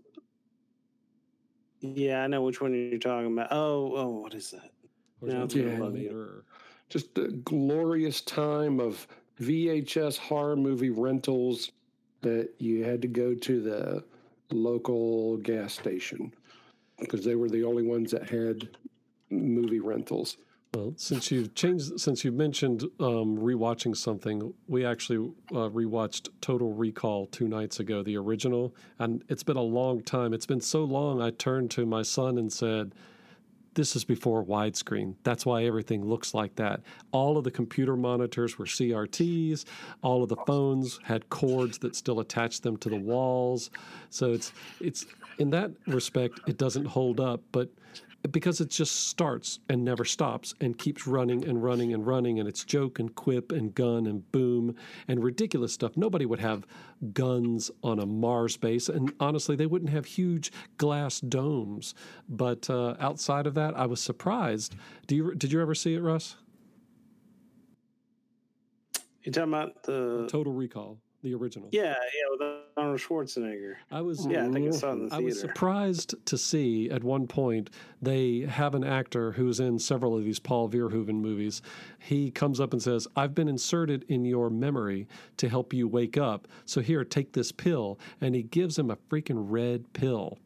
[1.81, 3.49] Yeah, I know which one you're talking about.
[3.51, 4.71] Oh, oh, what is that?
[5.21, 5.63] Or is No, it yeah.
[5.65, 6.43] reanimator?
[6.89, 9.07] just a glorious time of
[9.41, 11.73] VHS horror movie rentals
[12.23, 14.05] that you had to go to the
[14.51, 16.33] local gas station
[16.99, 18.69] because they were the only ones that had
[19.31, 20.37] movie rentals.
[20.75, 26.75] Well, since you've changed, since you've mentioned um, rewatching something, we actually uh, rewatched Total
[26.75, 30.35] Recall two nights ago, the original, and it's been a long time.
[30.35, 31.23] It's been so long.
[31.23, 32.95] I turned to my son and said,
[33.79, 35.15] "This is before widescreen.
[35.23, 36.81] That's why everything looks like that.
[37.13, 39.65] All of the computer monitors were CRTs.
[40.03, 43.71] All of the phones had cords that still attached them to the walls.
[44.11, 45.07] So it's it's
[45.39, 47.69] in that respect, it doesn't hold up, but."
[48.31, 52.49] Because it just starts and never stops and keeps running and running and running and
[52.49, 54.75] it's joke and quip and gun and boom
[55.07, 55.97] and ridiculous stuff.
[55.97, 56.67] Nobody would have
[57.13, 61.95] guns on a mars base and honestly they wouldn't have huge glass domes.
[62.29, 64.75] But uh, outside of that i was surprised.
[65.07, 66.37] Do you, did you ever see it russ?
[69.23, 70.27] You talking about the?
[70.29, 71.95] total recall the original Yeah, yeah,
[72.31, 72.41] with
[72.77, 73.75] Arnold Schwarzenegger.
[73.91, 76.91] i was Yeah, I think I saw it in the I was surprised to see
[76.91, 81.63] at one point they have an actor who's in several of these Paul Verhoeven movies.
[81.99, 85.09] He comes up and says, I've been inserted in your memory
[85.39, 86.47] to help you wake up.
[86.65, 87.99] So here, take this pill.
[88.21, 90.39] And he gives him a freaking red pill.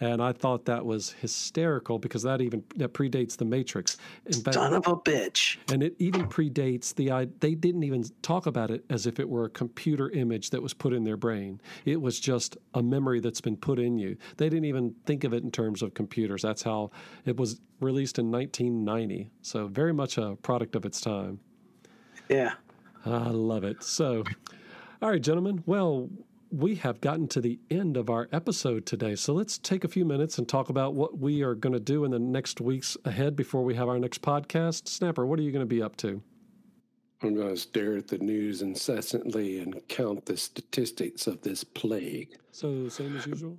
[0.00, 3.96] And I thought that was hysterical because that even that predates the Matrix.
[4.26, 5.56] In fact, Son of a bitch.
[5.72, 9.28] and it even predates the i they didn't even talk about it as if it
[9.28, 13.20] were a computer image that was put in their brain it was just a memory
[13.20, 16.42] that's been put in you they didn't even think of it in terms of computers
[16.42, 16.90] that's how
[17.24, 21.38] it was released in 1990 so very much a product of its time
[22.28, 22.54] Yeah.
[23.06, 23.82] I love it.
[23.82, 24.24] So,
[25.02, 25.62] all right, gentlemen.
[25.66, 26.08] Well,
[26.54, 29.16] we have gotten to the end of our episode today.
[29.16, 32.04] So let's take a few minutes and talk about what we are going to do
[32.04, 34.86] in the next weeks ahead before we have our next podcast.
[34.86, 36.22] Snapper, what are you going to be up to?
[37.22, 42.36] I'm going to stare at the news incessantly and count the statistics of this plague.
[42.52, 43.58] So, same as usual?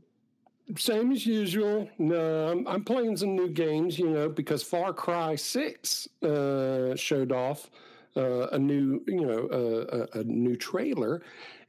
[0.78, 1.90] Same as usual.
[1.98, 7.34] No, I'm, I'm playing some new games, you know, because Far Cry 6 uh, showed
[7.34, 7.70] off
[8.16, 11.22] uh, a new, you know, uh, a, a new trailer,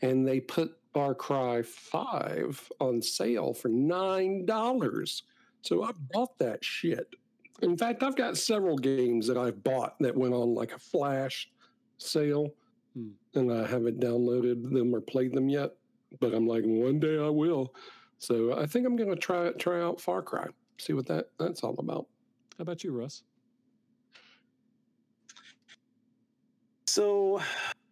[0.03, 5.22] and they put Far Cry 5 on sale for $9.
[5.61, 7.14] So I bought that shit.
[7.61, 11.51] In fact, I've got several games that I've bought that went on like a flash
[11.99, 12.55] sale,
[12.94, 13.11] Hmm.
[13.34, 15.72] and I haven't downloaded them or played them yet.
[16.18, 17.74] But I'm like, one day I will.
[18.16, 20.47] So I think I'm going to try try out Far Cry,
[20.78, 22.07] see what that that's all about.
[22.57, 23.22] How about you, Russ?
[26.86, 27.42] So,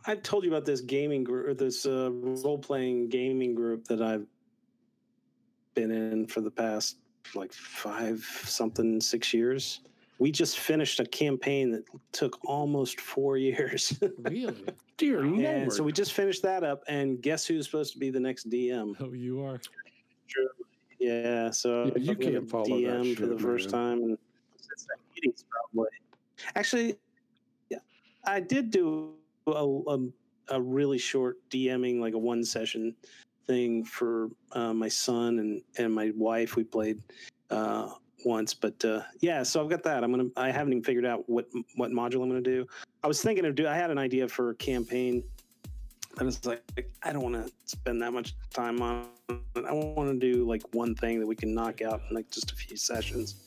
[0.06, 4.26] I've told you about this gaming group, this uh, role playing gaming group that I've
[5.74, 6.98] been in for the past
[7.34, 9.80] like five something, six years.
[10.18, 13.98] We just finished a campaign that took almost four years.
[14.18, 14.64] Really?
[14.96, 15.44] Dear Lord!
[15.44, 16.84] and so we just finished that up.
[16.86, 18.94] And guess who's supposed to be the next DM?
[19.00, 19.60] oh, you are.
[21.00, 23.70] Yeah, so Yeah, you I've been a can't follow that DM for the shit, first
[23.70, 24.18] time and
[24.56, 25.90] since that meeting's probably.
[26.54, 26.96] Actually,
[27.70, 27.78] yeah,
[28.24, 29.14] I did do
[29.46, 29.98] a, a,
[30.48, 32.94] a really short DMing, like a one session
[33.46, 36.56] thing for uh, my son and and my wife.
[36.56, 37.02] We played
[37.50, 37.90] uh,
[38.24, 40.04] once, but uh, yeah, so I've got that.
[40.04, 40.30] I'm gonna.
[40.36, 42.66] I haven't even figured out what what module I'm gonna do.
[43.02, 43.66] I was thinking of do.
[43.66, 45.22] I had an idea for a campaign.
[46.16, 46.62] I was like,
[47.02, 49.06] I don't want to spend that much time on.
[49.28, 49.64] it.
[49.68, 52.52] I want to do like one thing that we can knock out in like just
[52.52, 53.44] a few sessions.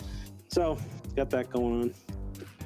[0.50, 0.78] So
[1.16, 1.94] got that going on.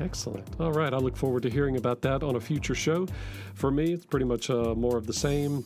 [0.01, 0.47] Excellent.
[0.59, 0.93] All right.
[0.93, 3.07] I look forward to hearing about that on a future show.
[3.53, 5.63] For me, it's pretty much uh, more of the same.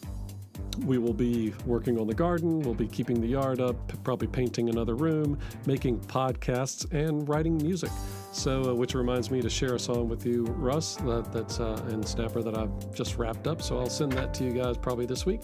[0.83, 2.59] We will be working on the garden.
[2.59, 7.91] We'll be keeping the yard up, probably painting another room, making podcasts, and writing music.
[8.33, 11.81] So, uh, which reminds me to share a song with you, Russ, that, that's uh,
[11.89, 13.61] and Snapper that I've just wrapped up.
[13.61, 15.41] So I'll send that to you guys probably this week.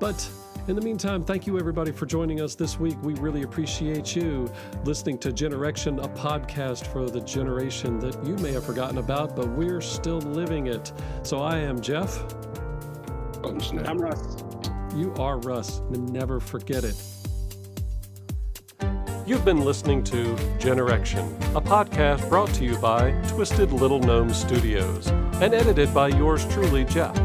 [0.00, 0.28] But
[0.68, 2.96] in the meantime, thank you everybody for joining us this week.
[3.02, 4.52] We really appreciate you
[4.84, 9.48] listening to Generation, a podcast for the generation that you may have forgotten about, but
[9.48, 10.92] we're still living it.
[11.22, 12.22] So I am Jeff.
[13.42, 14.44] I'm Russ.
[14.94, 15.80] You are Russ.
[15.88, 17.02] Never forget it.
[19.26, 25.06] You've been listening to Generation, a podcast brought to you by Twisted Little Gnome Studios
[25.06, 27.16] and edited by yours truly, Jeff.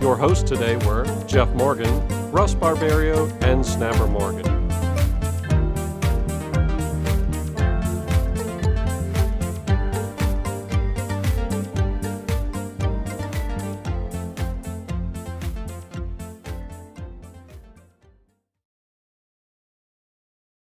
[0.00, 1.88] Your hosts today were Jeff Morgan,
[2.36, 4.55] Russ Barbario, and Snapper Morgan.